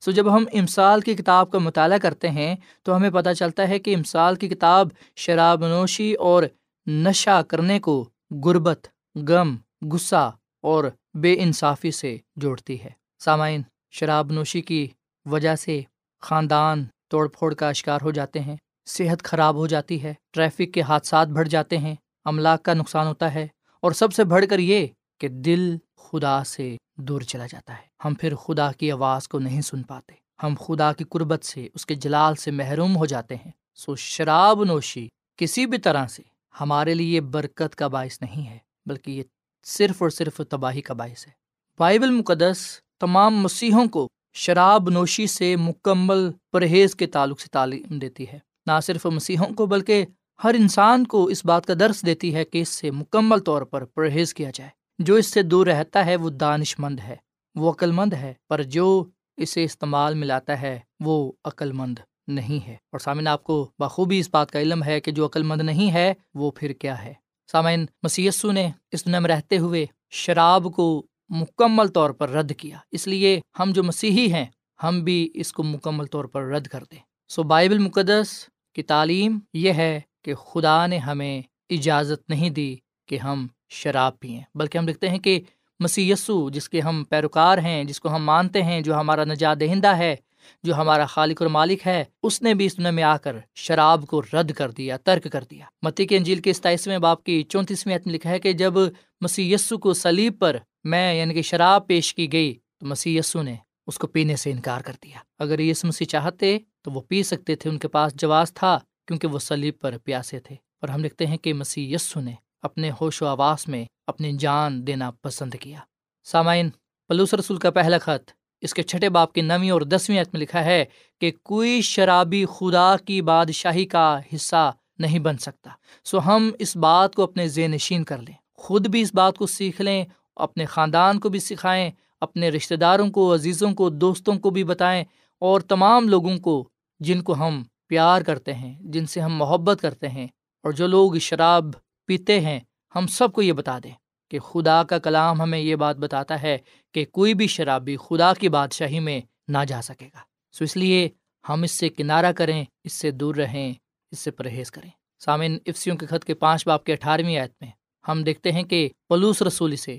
سو 0.01 0.11
جب 0.11 0.35
ہم 0.35 0.45
امسال 0.53 1.01
کی 1.01 1.15
کتاب 1.15 1.51
کا 1.51 1.57
مطالعہ 1.57 1.97
کرتے 1.97 2.29
ہیں 2.29 2.55
تو 2.83 2.95
ہمیں 2.95 3.09
پتہ 3.09 3.33
چلتا 3.33 3.69
ہے 3.69 3.79
کہ 3.79 3.95
امسال 3.95 4.35
کی 4.35 4.47
کتاب 4.47 4.87
شراب 5.15 5.67
نوشی 5.67 6.13
اور 6.13 6.43
نشہ 6.87 7.41
کرنے 7.47 7.79
کو 7.79 8.09
غربت 8.45 8.87
غم، 9.15 9.55
غصہ 9.91 10.31
اور 10.61 10.83
بے 11.13 11.35
انصافی 11.39 11.91
سے 11.91 12.17
جوڑتی 12.35 12.83
ہے۔ 12.83 12.89
سامعین، 13.19 13.61
شراب 13.91 14.31
نوشی 14.31 14.61
کی 14.61 14.87
وجہ 15.25 15.55
سے 15.55 15.81
خاندان 16.21 16.85
توڑ 17.07 17.27
پھوڑ 17.27 17.53
کا 17.53 17.71
شکار 17.71 17.99
ہو 18.01 18.11
جاتے 18.11 18.39
ہیں، 18.39 18.55
صحت 18.85 19.23
خراب 19.23 19.55
ہو 19.55 19.67
جاتی 19.67 20.03
ہے، 20.03 20.13
ٹریفک 20.33 20.73
کے 20.73 20.81
حادثات 20.81 21.27
بڑھ 21.27 21.49
جاتے 21.49 21.77
ہیں 21.77 21.95
املاک 22.25 22.63
کا 22.63 22.73
نقصان 22.73 23.07
ہوتا 23.07 23.33
ہے 23.33 23.47
اور 23.79 23.91
سب 23.91 24.13
سے 24.13 24.23
بڑھ 24.23 24.45
کر 24.49 24.59
یہ 24.59 24.87
کہ 25.17 25.27
دل 25.27 25.77
خدا 25.97 26.43
سے 26.43 26.77
دور 26.97 27.21
چلا 27.21 27.47
جاتا 27.47 27.73
ہے۔ 27.73 27.85
ہم 28.05 28.13
پھر 28.13 28.35
خدا 28.35 28.71
کی 28.71 28.91
آواز 28.91 29.27
کو 29.27 29.39
نہیں 29.39 29.61
سن 29.61 29.83
پاتے، 29.83 30.13
ہم 30.43 30.55
خدا 30.59 30.93
کی 30.93 31.03
قربت 31.09 31.45
سے، 31.45 31.67
اس 31.73 31.85
کے 31.85 31.95
جلال 31.95 32.35
سے 32.35 32.51
محروم 32.51 32.97
ہو 32.97 33.05
جاتے 33.05 33.35
ہیں۔ 33.35 33.51
سو 33.75 33.95
شراب 33.95 34.63
نوشی 34.63 35.07
کسی 35.37 35.65
بھی 35.65 35.77
طرح 35.77 36.07
سے 36.07 36.23
ہمارے 36.61 36.93
لیے 36.93 37.21
برکت 37.21 37.75
کا 37.75 37.87
باعث 37.87 38.21
نہیں 38.21 38.49
ہے۔ 38.49 38.57
بلکہ 38.85 39.11
یہ 39.11 39.23
صرف 39.65 40.01
اور 40.01 40.09
صرف 40.09 40.41
تباہی 40.49 40.81
کا 40.81 40.93
باعث 40.93 41.27
ہے۔ 41.27 41.31
بائبل 41.79 42.09
مقدس 42.09 42.79
تمام 42.99 43.37
مسیحوں 43.37 43.87
کو 43.87 44.09
شراب 44.33 44.89
نوشی 44.89 45.27
سے 45.27 45.55
مکمل 45.55 46.31
پرہیز 46.51 46.95
کے 46.95 47.07
تعلق 47.07 47.41
سے 47.41 47.47
تعلیم 47.51 47.99
دیتی 47.99 48.25
ہے۔ 48.27 48.39
نہ 48.65 48.79
صرف 48.83 49.05
مسیحوں 49.05 49.55
کو 49.55 49.65
بلکہ 49.65 50.05
ہر 50.43 50.55
انسان 50.59 51.07
کو 51.07 51.25
اس 51.25 51.45
بات 51.45 51.65
کا 51.65 51.73
درس 51.79 52.05
دیتی 52.05 52.35
ہے 52.35 52.45
کہ 52.45 52.61
اس 52.61 52.69
سے 52.69 52.91
مکمل 52.91 53.39
طور 53.39 53.61
پر 53.61 53.85
پرہیز 53.85 54.33
کیا 54.33 54.51
جائے۔ 54.53 54.69
جو 54.99 55.15
اس 55.15 55.27
سے 55.27 55.41
دور 55.41 55.67
رہتا 55.67 56.05
ہے 56.05 56.15
وہ 56.15 56.29
دانش 56.29 56.79
مند 56.79 56.99
ہے، 56.99 57.15
وہ 57.55 57.71
عقل 57.71 57.91
مند 57.91 58.13
ہے، 58.13 58.33
پر 58.49 58.63
جو 58.63 59.05
اسے 59.37 59.63
استعمال 59.63 60.13
میں 60.13 60.27
لاتا 60.27 60.61
ہے 60.61 60.79
وہ 60.99 61.31
عقل 61.45 61.71
مند 61.71 61.99
نہیں 62.27 62.67
ہے۔ 62.67 62.73
اور 62.73 62.99
سامعین، 62.99 63.27
آپ 63.27 63.43
کو 63.43 63.71
بخوبی 63.79 64.19
اس 64.19 64.29
بات 64.31 64.51
کا 64.51 64.61
علم 64.61 64.83
ہے 64.83 64.99
کہ 64.99 65.11
جو 65.11 65.25
عقل 65.25 65.43
مند 65.43 65.61
نہیں 65.61 65.91
ہے 65.91 66.13
وہ 66.33 66.51
پھر 66.51 66.73
کیا 66.73 67.05
ہے؟ 67.05 67.13
سامعین، 67.51 67.85
مسیسو 68.03 68.51
نے 68.51 68.69
اس 68.91 69.05
دنیا 69.05 69.19
میں 69.19 69.29
رہتے 69.29 69.57
ہوئے 69.57 69.85
شراب 70.09 70.67
کو 70.75 71.05
مکمل 71.29 71.87
طور 71.87 72.09
پر 72.09 72.29
رد 72.29 72.51
کیا۔ 72.57 72.77
اس 72.91 73.07
لیے 73.07 73.41
ہم 73.59 73.71
جو 73.71 73.83
مسیحی 73.83 74.33
ہیں، 74.33 74.45
ہم 74.83 75.03
بھی 75.03 75.29
اس 75.33 75.53
کو 75.53 75.63
مکمل 75.63 76.05
طور 76.05 76.25
پر 76.25 76.43
رد 76.43 76.67
کر 76.67 76.83
دیں 76.91 76.99
سو 77.29 77.43
بائبل 77.43 77.77
مقدس 77.77 78.49
کی 78.75 78.83
تعلیم 78.83 79.39
یہ 79.53 79.73
ہے 79.73 80.01
کہ 80.21 80.35
خدا 80.35 80.87
نے 80.87 80.97
ہمیں 80.97 81.41
اجازت 81.69 82.29
نہیں 82.29 82.49
دی 82.49 82.75
کہ 83.05 83.17
ہم 83.17 83.47
شراب 83.69 84.19
پئیں۔ 84.19 84.41
بلکہ 84.55 84.77
ہم 84.77 84.87
لکھتے 84.87 85.09
ہیں 85.09 85.19
کہ 85.19 85.39
مسی 85.79 86.13
جس 86.53 86.69
کے 86.69 86.81
ہم 86.81 87.03
پیروکار 87.09 87.57
ہیں، 87.57 87.83
جس 87.83 87.99
کو 87.99 88.15
ہم 88.15 88.23
مانتے 88.23 88.63
ہیں، 88.63 88.81
جو 88.81 88.95
ہمارا 88.95 89.23
نجات 89.23 89.59
دہندہ 89.59 89.97
ہے 89.97 90.15
جو 90.63 90.75
ہمارا 90.75 91.05
خالق 91.05 91.41
اور 91.41 91.49
مالک 91.49 91.87
ہے، 91.87 92.03
اس 92.23 92.41
نے 92.41 92.53
بھی 92.53 92.65
اس 92.65 92.77
دنیا 92.77 92.91
میں 92.91 93.03
آ 93.03 93.17
کر 93.17 93.35
شراب 93.55 94.07
کو 94.07 94.21
رد 94.33 94.51
کر 94.51 94.71
دیا، 94.71 94.97
ترک 94.97 95.31
کر 95.31 95.43
دیا۔ 95.43 95.65
متی 95.81 96.05
کے 96.05 96.17
انجیل 96.17 96.39
کے 96.39 96.53
ستائیسویں 96.53 96.97
باپ 96.97 97.23
کی 97.23 97.43
چونتیسویں 97.43 97.95
عتم 97.95 98.09
لکھا 98.09 98.29
ہے 98.29 98.39
کہ 98.39 98.53
جب 98.53 98.73
مسی 99.21 99.55
کو 99.81 99.93
سلیب 99.93 100.39
پر 100.39 100.57
میں 100.83 101.13
یعنی 101.13 101.33
کہ 101.33 101.41
شراب 101.41 101.87
پیش 101.87 102.15
کی 102.15 102.31
گئی، 102.31 102.53
تو 102.77 102.85
مسی 102.85 103.19
نے 103.35 103.55
اس 103.87 103.97
کو 103.97 104.07
پینے 104.07 104.35
سے 104.35 104.51
انکار 104.51 104.81
کر 104.81 104.93
دیا۔ 105.03 105.17
اگر 105.39 105.59
یس 105.59 105.85
مسیح 105.85 106.05
چاہتے 106.05 106.57
تو 106.81 106.91
وہ 106.91 107.01
پی 107.01 107.23
سکتے 107.23 107.55
تھے، 107.55 107.69
ان 107.69 107.77
کے 107.77 107.87
پاس 107.87 108.13
جواز 108.13 108.53
تھا 108.53 108.79
کیونکہ 109.07 109.27
وہ 109.27 109.39
سلیب 109.39 109.73
پر 109.81 109.97
پیاسے 110.03 110.39
تھے۔ 110.39 110.55
اور 110.55 110.89
ہم 110.89 111.03
لکھتے 111.03 111.25
ہیں 111.27 111.37
کہ 111.37 111.53
مسیح 111.53 111.95
یسو 111.95 112.19
نے 112.19 112.33
اپنے 112.61 112.91
ہوش 113.01 113.21
و 113.21 113.27
آواس 113.27 113.67
میں 113.67 113.85
اپنی 114.07 114.31
جان 114.31 114.87
دینا 114.87 115.11
پسند 115.11 115.53
کیا۔ 115.59 115.79
سامعین، 116.23 116.69
پلوس 117.07 117.33
رسول 117.33 117.57
کا 117.57 117.71
پہلا 117.71 117.97
خط 117.97 118.31
اس 118.61 118.73
کے 118.73 118.83
چھٹے 118.83 119.09
باپ 119.09 119.33
کی 119.33 119.41
نویں 119.41 119.71
اور 119.71 119.81
دسویں 119.81 120.21
عت 120.21 120.27
میں 120.33 120.41
لکھا 120.41 120.65
ہے 120.65 120.85
کہ 121.21 121.31
کوئی 121.43 121.81
شرابی 121.81 122.45
خدا 122.45 122.95
کی 123.05 123.21
بادشاہی 123.21 123.85
کا 123.85 124.19
حصہ 124.35 124.71
نہیں 124.97 125.19
بن 125.19 125.37
سکتا۔ 125.37 125.69
سو 126.05 126.19
ہم 126.19 126.51
اس 126.59 126.75
بات 126.75 127.15
کو 127.15 127.23
اپنے 127.23 127.47
ذہن 127.47 127.71
نشین 127.71 128.03
کر 128.03 128.17
لیں، 128.17 128.35
خود 128.53 128.87
بھی 128.87 129.01
اس 129.01 129.11
بات 129.13 129.37
کو 129.37 129.47
سیکھ 129.47 129.81
لیں، 129.81 130.05
اپنے 130.35 130.65
خاندان 130.65 131.19
کو 131.19 131.29
بھی 131.29 131.39
سکھائیں، 131.39 131.91
اپنے 132.21 132.49
رشتہ 132.49 132.75
داروں 132.75 133.09
کو، 133.09 133.33
عزیزوں 133.33 133.73
کو، 133.73 133.89
دوستوں 133.89 134.35
کو 134.35 134.49
بھی 134.49 134.63
بتائیں 134.63 135.03
اور 135.39 135.61
تمام 135.61 136.09
لوگوں 136.09 136.37
کو 136.37 136.69
جن 136.99 137.21
کو 137.21 137.33
ہم 137.33 137.63
پیار 137.87 138.21
کرتے 138.21 138.53
ہیں، 138.53 138.79
جن 138.79 139.05
سے 139.05 139.19
ہم 139.19 139.35
محبت 139.35 139.81
کرتے 139.81 140.09
ہیں۔ 140.09 140.27
اور 140.63 140.71
جو 140.71 140.87
لوگ 140.87 141.13
شراب 141.13 141.63
پیتے 142.05 142.39
ہیں، 142.39 142.59
ہم 142.95 143.07
سب 143.07 143.33
کو 143.33 143.41
یہ 143.41 143.53
بتا 143.53 143.79
دیں۔ 143.83 143.91
کہ 144.31 144.39
خدا 144.39 144.83
کا 144.83 144.99
کلام 144.99 145.41
ہمیں 145.41 145.59
یہ 145.59 145.75
بات 145.75 145.95
بتاتا 145.95 146.41
ہے 146.41 146.57
کہ 146.93 147.05
کوئی 147.05 147.33
بھی 147.33 147.47
شرابی 147.47 147.95
خدا 147.97 148.33
کی 148.33 148.49
بادشاہی 148.49 148.99
میں 148.99 149.21
نہ 149.47 149.57
جا 149.67 149.81
سکے 149.81 150.05
گا۔ 150.05 150.19
سو 150.51 150.63
اس 150.63 150.77
لیے 150.77 151.09
ہم 151.49 151.63
اس 151.63 151.71
سے 151.71 151.89
کنارہ 151.89 152.31
کریں، 152.31 152.65
اس 152.83 152.93
سے 152.93 153.11
دور 153.11 153.35
رہیں، 153.35 153.73
اس 154.11 154.19
سے 154.19 154.31
پرہیز 154.31 154.71
کریں۔ 154.71 154.89
سامعین، 155.19 155.57
افسیوں 155.65 155.97
کے 155.97 156.05
خط 156.05 156.23
کے 156.25 156.33
پانچ 156.33 156.67
باپ 156.67 156.83
کے 156.83 156.93
اٹھارہویں 156.93 157.37
آیت 157.37 157.51
میں 157.61 157.71
ہم 158.07 158.23
دیکھتے 158.23 158.51
ہیں 158.51 158.63
کہ 158.63 158.89
پلوس 159.09 159.41
رسول 159.41 159.75
سے 159.75 159.97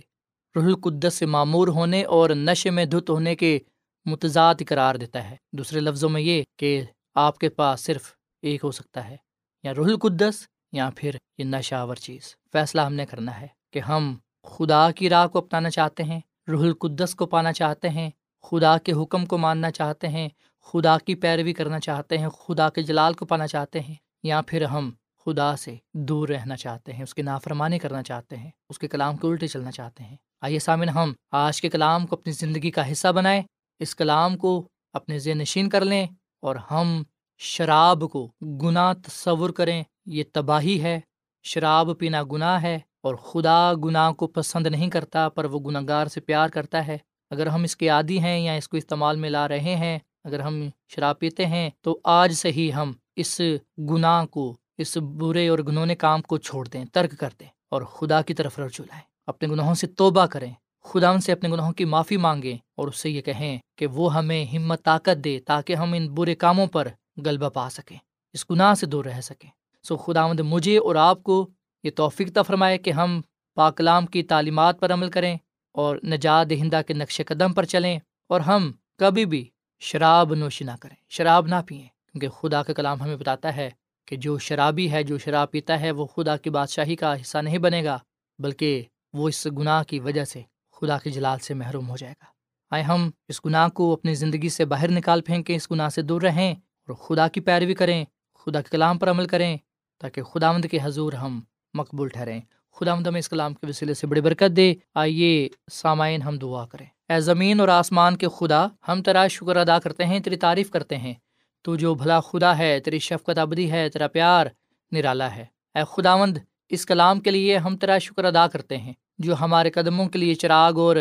رح 0.56 0.64
القدس 0.64 1.14
سے 1.14 1.26
معمور 1.26 1.68
ہونے 1.68 2.04
اور 2.04 2.30
نشے 2.30 2.70
میں 2.70 2.84
دھت 2.84 3.10
ہونے 3.10 3.34
کے 3.36 3.58
متضاد 4.04 4.54
قرار 4.68 4.94
دیتا 4.94 5.30
ہے۔ 5.30 5.36
دوسرے 5.52 5.80
لفظوں 5.80 6.10
میں 6.10 6.20
یہ 6.20 6.42
کہ 6.58 6.82
آپ 7.14 7.38
کے 7.38 7.48
پاس 7.48 7.80
صرف 7.80 8.12
ایک 8.42 8.64
ہو 8.64 8.70
سکتا 8.70 9.08
ہے، 9.08 9.16
یا 9.62 9.72
رح 9.74 9.80
القدس 9.80 10.46
یا 10.72 10.90
پھر 10.96 11.16
یہ 11.38 11.44
نشہ 11.44 11.74
آور 11.74 11.96
چیز۔ 11.96 12.34
فیصلہ 12.52 12.80
ہم 12.80 12.94
نے 12.94 13.06
کرنا 13.06 13.40
ہے۔ 13.40 13.46
کہ 13.72 13.78
ہم 13.78 14.14
خدا 14.44 14.90
کی 14.90 15.08
راہ 15.10 15.26
کو 15.26 15.38
اپنانا 15.38 15.70
چاہتے 15.70 16.02
ہیں 16.02 16.20
رح 16.48 16.62
القدس 16.62 17.14
کو 17.14 17.26
پانا 17.26 17.52
چاہتے 17.52 17.88
ہیں، 17.88 18.10
خدا 18.42 18.78
کے 18.78 18.92
حکم 18.92 19.26
کو 19.26 19.38
ماننا 19.38 19.70
چاہتے 19.70 20.08
ہیں، 20.08 20.28
خدا 20.62 20.98
کی 20.98 21.14
پیروی 21.14 21.52
کرنا 21.52 21.80
چاہتے 21.80 22.18
ہیں، 22.18 22.28
خدا 22.28 22.68
کے 22.68 22.82
جلال 22.82 23.14
کو 23.14 23.26
پانا 23.26 23.46
چاہتے 23.46 23.80
ہیں، 23.80 23.94
یا 24.22 24.40
پھر 24.46 24.64
ہم 24.64 24.90
خدا 25.26 25.56
سے 25.56 25.74
دور 25.92 26.28
رہنا 26.28 26.56
چاہتے 26.56 26.92
ہیں، 26.92 27.02
اس 27.02 27.14
کی 27.14 27.22
نافرمانی 27.22 27.78
کرنا 27.78 28.02
چاہتے 28.02 28.36
ہیں، 28.36 28.50
اس 28.68 28.78
کے 28.78 28.88
کلام 28.88 29.16
کے 29.16 29.26
الٹے 29.26 29.46
چلنا 29.46 29.70
چاہتے 29.70 30.04
ہیں۔ 30.04 30.16
آئیے 30.40 30.58
سامن 30.58 30.88
ہم 30.88 31.12
آج 31.30 31.60
کے 31.60 31.68
کلام 31.68 32.06
کو 32.06 32.16
اپنی 32.16 32.32
زندگی 32.32 32.70
کا 32.70 32.92
حصہ 32.92 33.08
بنائیں، 33.08 33.42
اس 33.80 33.94
کلام 33.96 34.36
کو 34.36 34.68
اپنے 34.92 35.18
ذہن 35.18 35.38
نشین 35.38 35.68
کر 35.68 35.84
لیں 35.84 36.06
اور 36.40 36.56
ہم 36.70 37.02
شراب 37.40 38.04
کو 38.12 38.30
گناہ 38.62 38.92
تصور 38.92 39.50
کریں، 39.50 39.82
یہ 40.06 40.24
تباہی 40.32 40.82
ہے، 40.82 41.00
شراب 41.44 41.90
پینا 41.98 42.22
گناہ 42.32 42.62
ہے 42.62 42.78
اور 43.02 43.14
خدا 43.14 43.72
گناہ 43.84 44.12
کو 44.12 44.26
پسند 44.26 44.66
نہیں 44.66 44.90
کرتا، 44.90 45.28
پر 45.28 45.44
وہ 45.44 45.60
گناہ 45.60 45.82
گار 45.88 46.06
سے 46.06 46.20
پیار 46.20 46.48
کرتا 46.48 46.86
ہے۔ 46.86 46.98
اگر 47.30 47.46
ہم 47.46 47.62
اس 47.62 47.76
کے 47.76 47.88
عادی 47.88 48.18
ہیں 48.18 48.38
یا 48.38 48.52
اس 48.52 48.68
کو 48.68 48.76
استعمال 48.76 49.16
میں 49.16 49.30
لا 49.30 49.48
رہے 49.48 49.74
ہیں، 49.74 49.98
اگر 50.24 50.40
ہم 50.40 50.68
شراب 50.88 51.18
پیتے 51.18 51.46
ہیں، 51.46 51.70
تو 51.80 52.00
آج 52.04 52.32
سے 52.32 52.52
ہی 52.52 52.72
ہم 52.72 52.92
اس 53.16 53.40
گناہ 53.78 54.24
کو، 54.24 54.56
اس 54.78 54.96
برے 54.96 55.48
اور 55.48 55.58
گنونے 55.58 55.94
کام 55.94 56.22
کو 56.22 56.38
چھوڑ 56.38 56.68
دیں، 56.68 56.84
ترک 56.92 57.18
کر 57.18 57.28
دیں 57.40 57.46
اور 57.70 57.82
خدا 57.82 58.22
کی 58.22 58.34
طرف 58.34 58.58
رجوع 58.58 58.86
لائیں۔ 58.86 59.02
اپنے 59.26 59.48
گناہوں 59.48 59.74
سے 59.74 59.86
توبہ 59.86 60.26
کریں۔ 60.26 60.52
خدا 60.84 61.10
ان 61.10 61.20
سے 61.20 61.32
اپنے 61.32 61.48
گناہوں 61.48 61.72
کی 61.72 61.84
معافی 61.84 62.16
مانگیں 62.16 62.58
اور 62.76 62.88
اس 62.88 62.98
سے 62.98 63.10
یہ 63.10 63.20
کہیں 63.20 63.58
کہ 63.76 63.86
وہ 63.86 64.14
ہمیں 64.14 64.44
ہمت، 64.56 64.84
طاقت 64.84 65.24
دے 65.24 65.38
تاکہ 65.46 65.74
ہم 65.74 65.92
ان 65.92 66.08
برے 66.14 66.34
کاموں 66.34 66.66
پر 66.66 66.88
غلبہ 67.24 67.48
پا 67.48 67.70
سکیں، 67.70 67.96
اس 68.32 68.50
گناہ 68.50 68.74
سے 68.74 68.86
دور 68.86 69.04
رہ 69.04 69.20
سکیں۔ 69.20 69.50
سو 69.82 69.96
خدا 69.96 70.26
مجھے 70.26 70.78
اور 70.78 70.94
آپ 70.94 71.22
کو 71.22 71.48
یہ 71.82 71.90
توفیق 71.90 72.38
فرمائے 72.46 72.78
کہ 72.78 72.90
ہم 72.90 73.20
پاکلام 73.54 74.06
کی 74.06 74.22
تعلیمات 74.22 74.80
پر 74.80 74.92
عمل 74.92 75.10
کریں 75.10 75.36
اور 75.72 75.96
نجات 76.04 76.50
دہندہ 76.50 76.80
کے 76.86 76.94
نقش 76.94 77.20
قدم 77.26 77.52
پر 77.52 77.64
چلیں 77.64 77.98
اور 78.28 78.40
ہم 78.40 78.72
کبھی 78.98 79.24
بھی 79.24 79.48
شراب 79.80 80.34
نوشی 80.34 80.64
نہ 80.64 80.70
کریں، 80.80 80.96
شراب 81.08 81.46
نہ 81.46 81.54
پئیں۔ 81.66 81.82
کیونکہ 81.82 82.28
خدا 82.28 82.62
کا 82.62 82.72
کلام 82.72 83.02
ہمیں 83.02 83.16
بتاتا 83.16 83.56
ہے 83.56 83.70
کہ 84.06 84.16
جو 84.16 84.38
شرابی 84.38 84.92
ہے، 84.92 85.02
جو 85.02 85.18
شراب 85.18 85.50
پیتا 85.50 85.80
ہے، 85.80 85.90
وہ 85.90 86.06
خدا 86.06 86.36
کی 86.36 86.50
بادشاہی 86.50 86.96
کا 86.96 87.20
حصہ 87.20 87.38
نہیں 87.38 87.58
بنے 87.58 87.84
گا، 87.84 87.98
بلکہ 88.38 88.82
وہ 89.12 89.28
اس 89.28 89.46
گناہ 89.46 89.82
کی 89.82 90.00
وجہ 90.00 90.24
سے 90.24 90.42
خدا 90.72 90.98
کے 90.98 91.10
جلال 91.10 91.38
سے 91.38 91.54
محروم 91.54 91.88
ہو 91.88 91.96
جائے 91.96 92.12
گا۔ 92.12 92.24
آئے 92.70 92.82
ہم 92.82 93.10
اس 93.28 93.46
گناہ 93.46 93.68
کو 93.68 93.92
اپنی 93.92 94.14
زندگی 94.14 94.48
سے 94.48 94.64
باہر 94.64 94.90
نکال 94.90 95.20
پھینکیں، 95.20 95.56
اس 95.56 95.70
گناہ 95.70 95.88
سے 95.88 96.02
دور 96.02 96.22
رہیں 96.22 96.52
اور 96.52 96.94
خدا 96.94 97.28
کی 97.28 97.40
پیروی 97.40 97.74
کریں، 97.74 98.04
خدا 98.34 98.62
کے 98.62 98.68
کلام 98.70 98.98
پر 98.98 99.10
عمل 99.10 99.26
کریں 99.26 99.56
تاکہ 99.98 100.22
خدا 100.22 100.52
مند 100.52 100.64
کے 100.70 100.78
حضور 100.82 101.12
ہم 101.12 101.40
مقبول 101.74 102.08
ٹھہریں۔ 102.08 102.40
خدا 102.72 102.94
مند 102.94 103.06
اس 103.18 103.28
کلام 103.28 103.54
کے 103.54 103.66
وسیلے 103.66 103.94
سے 103.94 104.06
بڑی 104.06 104.20
برکت 104.20 104.56
دے۔ 104.56 104.74
آئیے 104.94 105.48
سامعین 105.72 106.22
ہم 106.22 106.38
دعا 106.38 106.66
کریں۔ 106.66 106.86
اے 107.08 107.20
زمین 107.20 107.60
اور 107.60 107.68
آسمان 107.68 108.16
کے 108.16 108.26
خدا، 108.38 108.66
ہم 108.88 109.02
تیرا 109.02 109.26
شکر 109.26 109.56
ادا 109.56 109.78
کرتے 109.78 110.06
ہیں، 110.06 110.20
تیری 110.20 110.36
تعریف 110.36 110.70
کرتے 110.70 110.96
ہیں۔ 110.96 111.14
تو 111.62 111.76
جو 111.76 111.94
بھلا 111.94 112.20
خدا 112.20 112.58
ہے، 112.58 112.80
تیری 112.80 112.98
شفقت 112.98 113.38
ابدی 113.38 113.70
ہے، 113.70 113.88
تیرا 113.88 114.08
پیار 114.08 114.46
نرالا 114.92 115.36
ہے۔ 115.36 115.44
اے 115.74 115.82
خداوند، 115.88 116.38
اس 116.68 116.86
کلام 116.86 117.20
کے 117.20 117.30
لیے 117.30 117.56
ہم 117.56 117.76
تیرا 117.76 117.98
شکر 117.98 118.24
ادا 118.24 118.46
کرتے 118.46 118.78
ہیں، 118.78 118.92
جو 119.18 119.34
ہمارے 119.40 119.70
قدموں 119.70 120.08
کے 120.08 120.18
لیے 120.18 120.34
چراغ 120.34 120.78
اور 120.78 120.96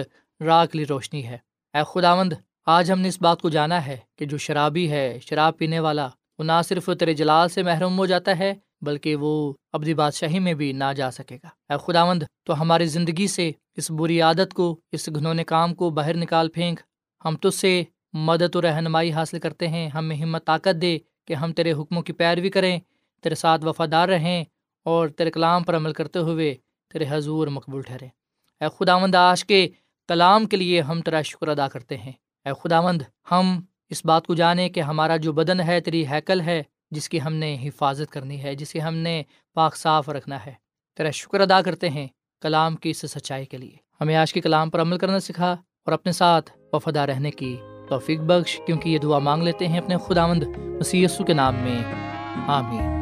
راہ 0.45 0.65
کے 0.65 0.77
لیے 0.77 0.85
روشنی 0.89 1.27
ہے۔ 1.27 1.37
اے 1.73 1.81
خداوند، 1.93 2.33
آج 2.65 2.91
ہم 2.91 2.99
نے 2.99 3.07
اس 3.07 3.21
بات 3.21 3.41
کو 3.41 3.49
جانا 3.49 3.85
ہے 3.85 3.97
کہ 4.17 4.25
جو 4.25 4.37
شرابی 4.37 4.91
ہے، 4.91 5.19
شراب 5.21 5.57
پینے 5.57 5.79
والا، 5.79 6.07
وہ 6.39 6.43
نہ 6.43 6.61
صرف 6.65 6.89
تیرے 6.99 7.13
جلال 7.13 7.49
سے 7.49 7.63
محروم 7.63 7.97
ہو 7.97 8.05
جاتا 8.05 8.39
ہے 8.39 8.53
بلکہ 8.81 9.15
وہ 9.15 9.53
اپنی 9.73 9.93
بادشاہی 9.93 10.39
میں 10.39 10.53
بھی 10.53 10.73
نہ 10.73 10.93
جا 10.95 11.11
سکے 11.11 11.37
گا۔ 11.43 11.73
اے 11.73 11.91
خداوند، 11.91 12.23
تو 12.43 12.61
ہماری 12.61 12.85
زندگی 12.85 13.27
سے 13.27 13.51
اس 13.75 13.91
بری 13.91 14.21
عادت 14.21 14.53
کو، 14.53 14.79
اس 14.91 15.09
گھنونے 15.15 15.43
کام 15.43 15.73
کو 15.75 15.89
باہر 15.89 16.17
نکال 16.17 16.49
پھینک۔ 16.49 16.79
ہم 17.25 17.35
تجھ 17.35 17.55
سے 17.55 17.83
مدد 18.13 18.55
و 18.55 18.61
رہنمائی 18.61 19.11
حاصل 19.11 19.39
کرتے 19.39 19.67
ہیں۔ 19.67 19.89
ہمیں 19.89 20.15
ہمت، 20.15 20.45
طاقت 20.45 20.81
دے 20.81 20.97
کہ 21.27 21.33
ہم 21.33 21.53
تیرے 21.53 21.71
حکموں 21.71 22.01
کی 22.01 22.13
پیروی 22.13 22.49
کریں، 22.49 22.79
تیرے 23.21 23.35
ساتھ 23.35 23.65
وفادار 23.65 24.09
رہیں 24.09 24.43
اور 24.83 25.07
تیرے 25.07 25.31
کلام 25.31 25.63
پر 25.63 25.75
عمل 25.75 25.93
کرتے 25.93 26.19
ہوئے 26.19 26.55
تیرے 26.93 27.05
حضور 27.09 27.47
مقبول 27.47 27.81
ٹھہرے۔ 27.81 28.07
اے 28.61 28.65
خداوند، 28.79 29.15
آج 29.15 29.45
کے 29.45 29.69
کلام 30.07 30.45
کے 30.45 30.57
لیے 30.57 30.81
ہم 30.81 31.01
تیرا 31.01 31.21
شکر 31.21 31.47
ادا 31.47 31.67
کرتے 31.67 31.97
ہیں۔ 31.97 32.11
اے 32.45 32.51
خداوند، 32.63 33.01
ہم 33.31 33.61
اس 33.89 34.05
بات 34.05 34.27
کو 34.27 34.35
جانیں 34.35 34.69
کہ 34.69 34.79
ہمارا 34.79 35.17
جو 35.17 35.33
بدن 35.33 35.59
ہے، 35.59 35.79
تیری 35.79 36.07
ہیکل 36.07 36.41
ہے۔ 36.41 36.63
جس 36.91 37.09
کی 37.09 37.21
ہم 37.21 37.33
نے 37.33 37.57
حفاظت 37.63 38.11
کرنی 38.11 38.43
ہے 38.43 38.55
جسے 38.55 38.79
ہم 38.79 38.95
نے 38.95 39.23
پاک 39.53 39.75
صاف 39.75 40.09
رکھنا 40.09 40.45
ہے۔ 40.45 40.53
تیرا 40.97 41.09
شکر 41.09 41.41
ادا 41.41 41.61
کرتے 41.61 41.89
ہیں 41.89 42.07
کلام 42.41 42.75
کی 42.75 42.89
اس 42.89 42.97
سچائی 42.97 43.45
کے 43.45 43.57
لیے۔ 43.57 43.75
ہمیں 44.01 44.15
آج 44.15 44.33
کے 44.33 44.41
کلام 44.41 44.69
پر 44.69 44.81
عمل 44.81 44.97
کرنا 44.97 45.19
سکھا 45.19 45.51
اور 45.53 45.91
اپنے 45.91 46.11
ساتھ 46.11 46.51
وفادہ 46.73 46.99
رہنے 46.99 47.31
کی 47.31 47.57
توفیق 47.89 48.19
بخش۔ 48.19 48.61
کیونکہ 48.65 48.89
یہ 48.89 48.97
دعا 48.97 49.19
مانگ 49.19 49.43
لیتے 49.43 49.67
ہیں 49.67 49.77
اپنے 49.77 49.95
خداوند 50.07 50.43
مسی 50.57 51.05
کے 51.27 51.33
نام 51.33 51.55
میں۔ 51.55 51.79
آمین۔ 52.47 53.01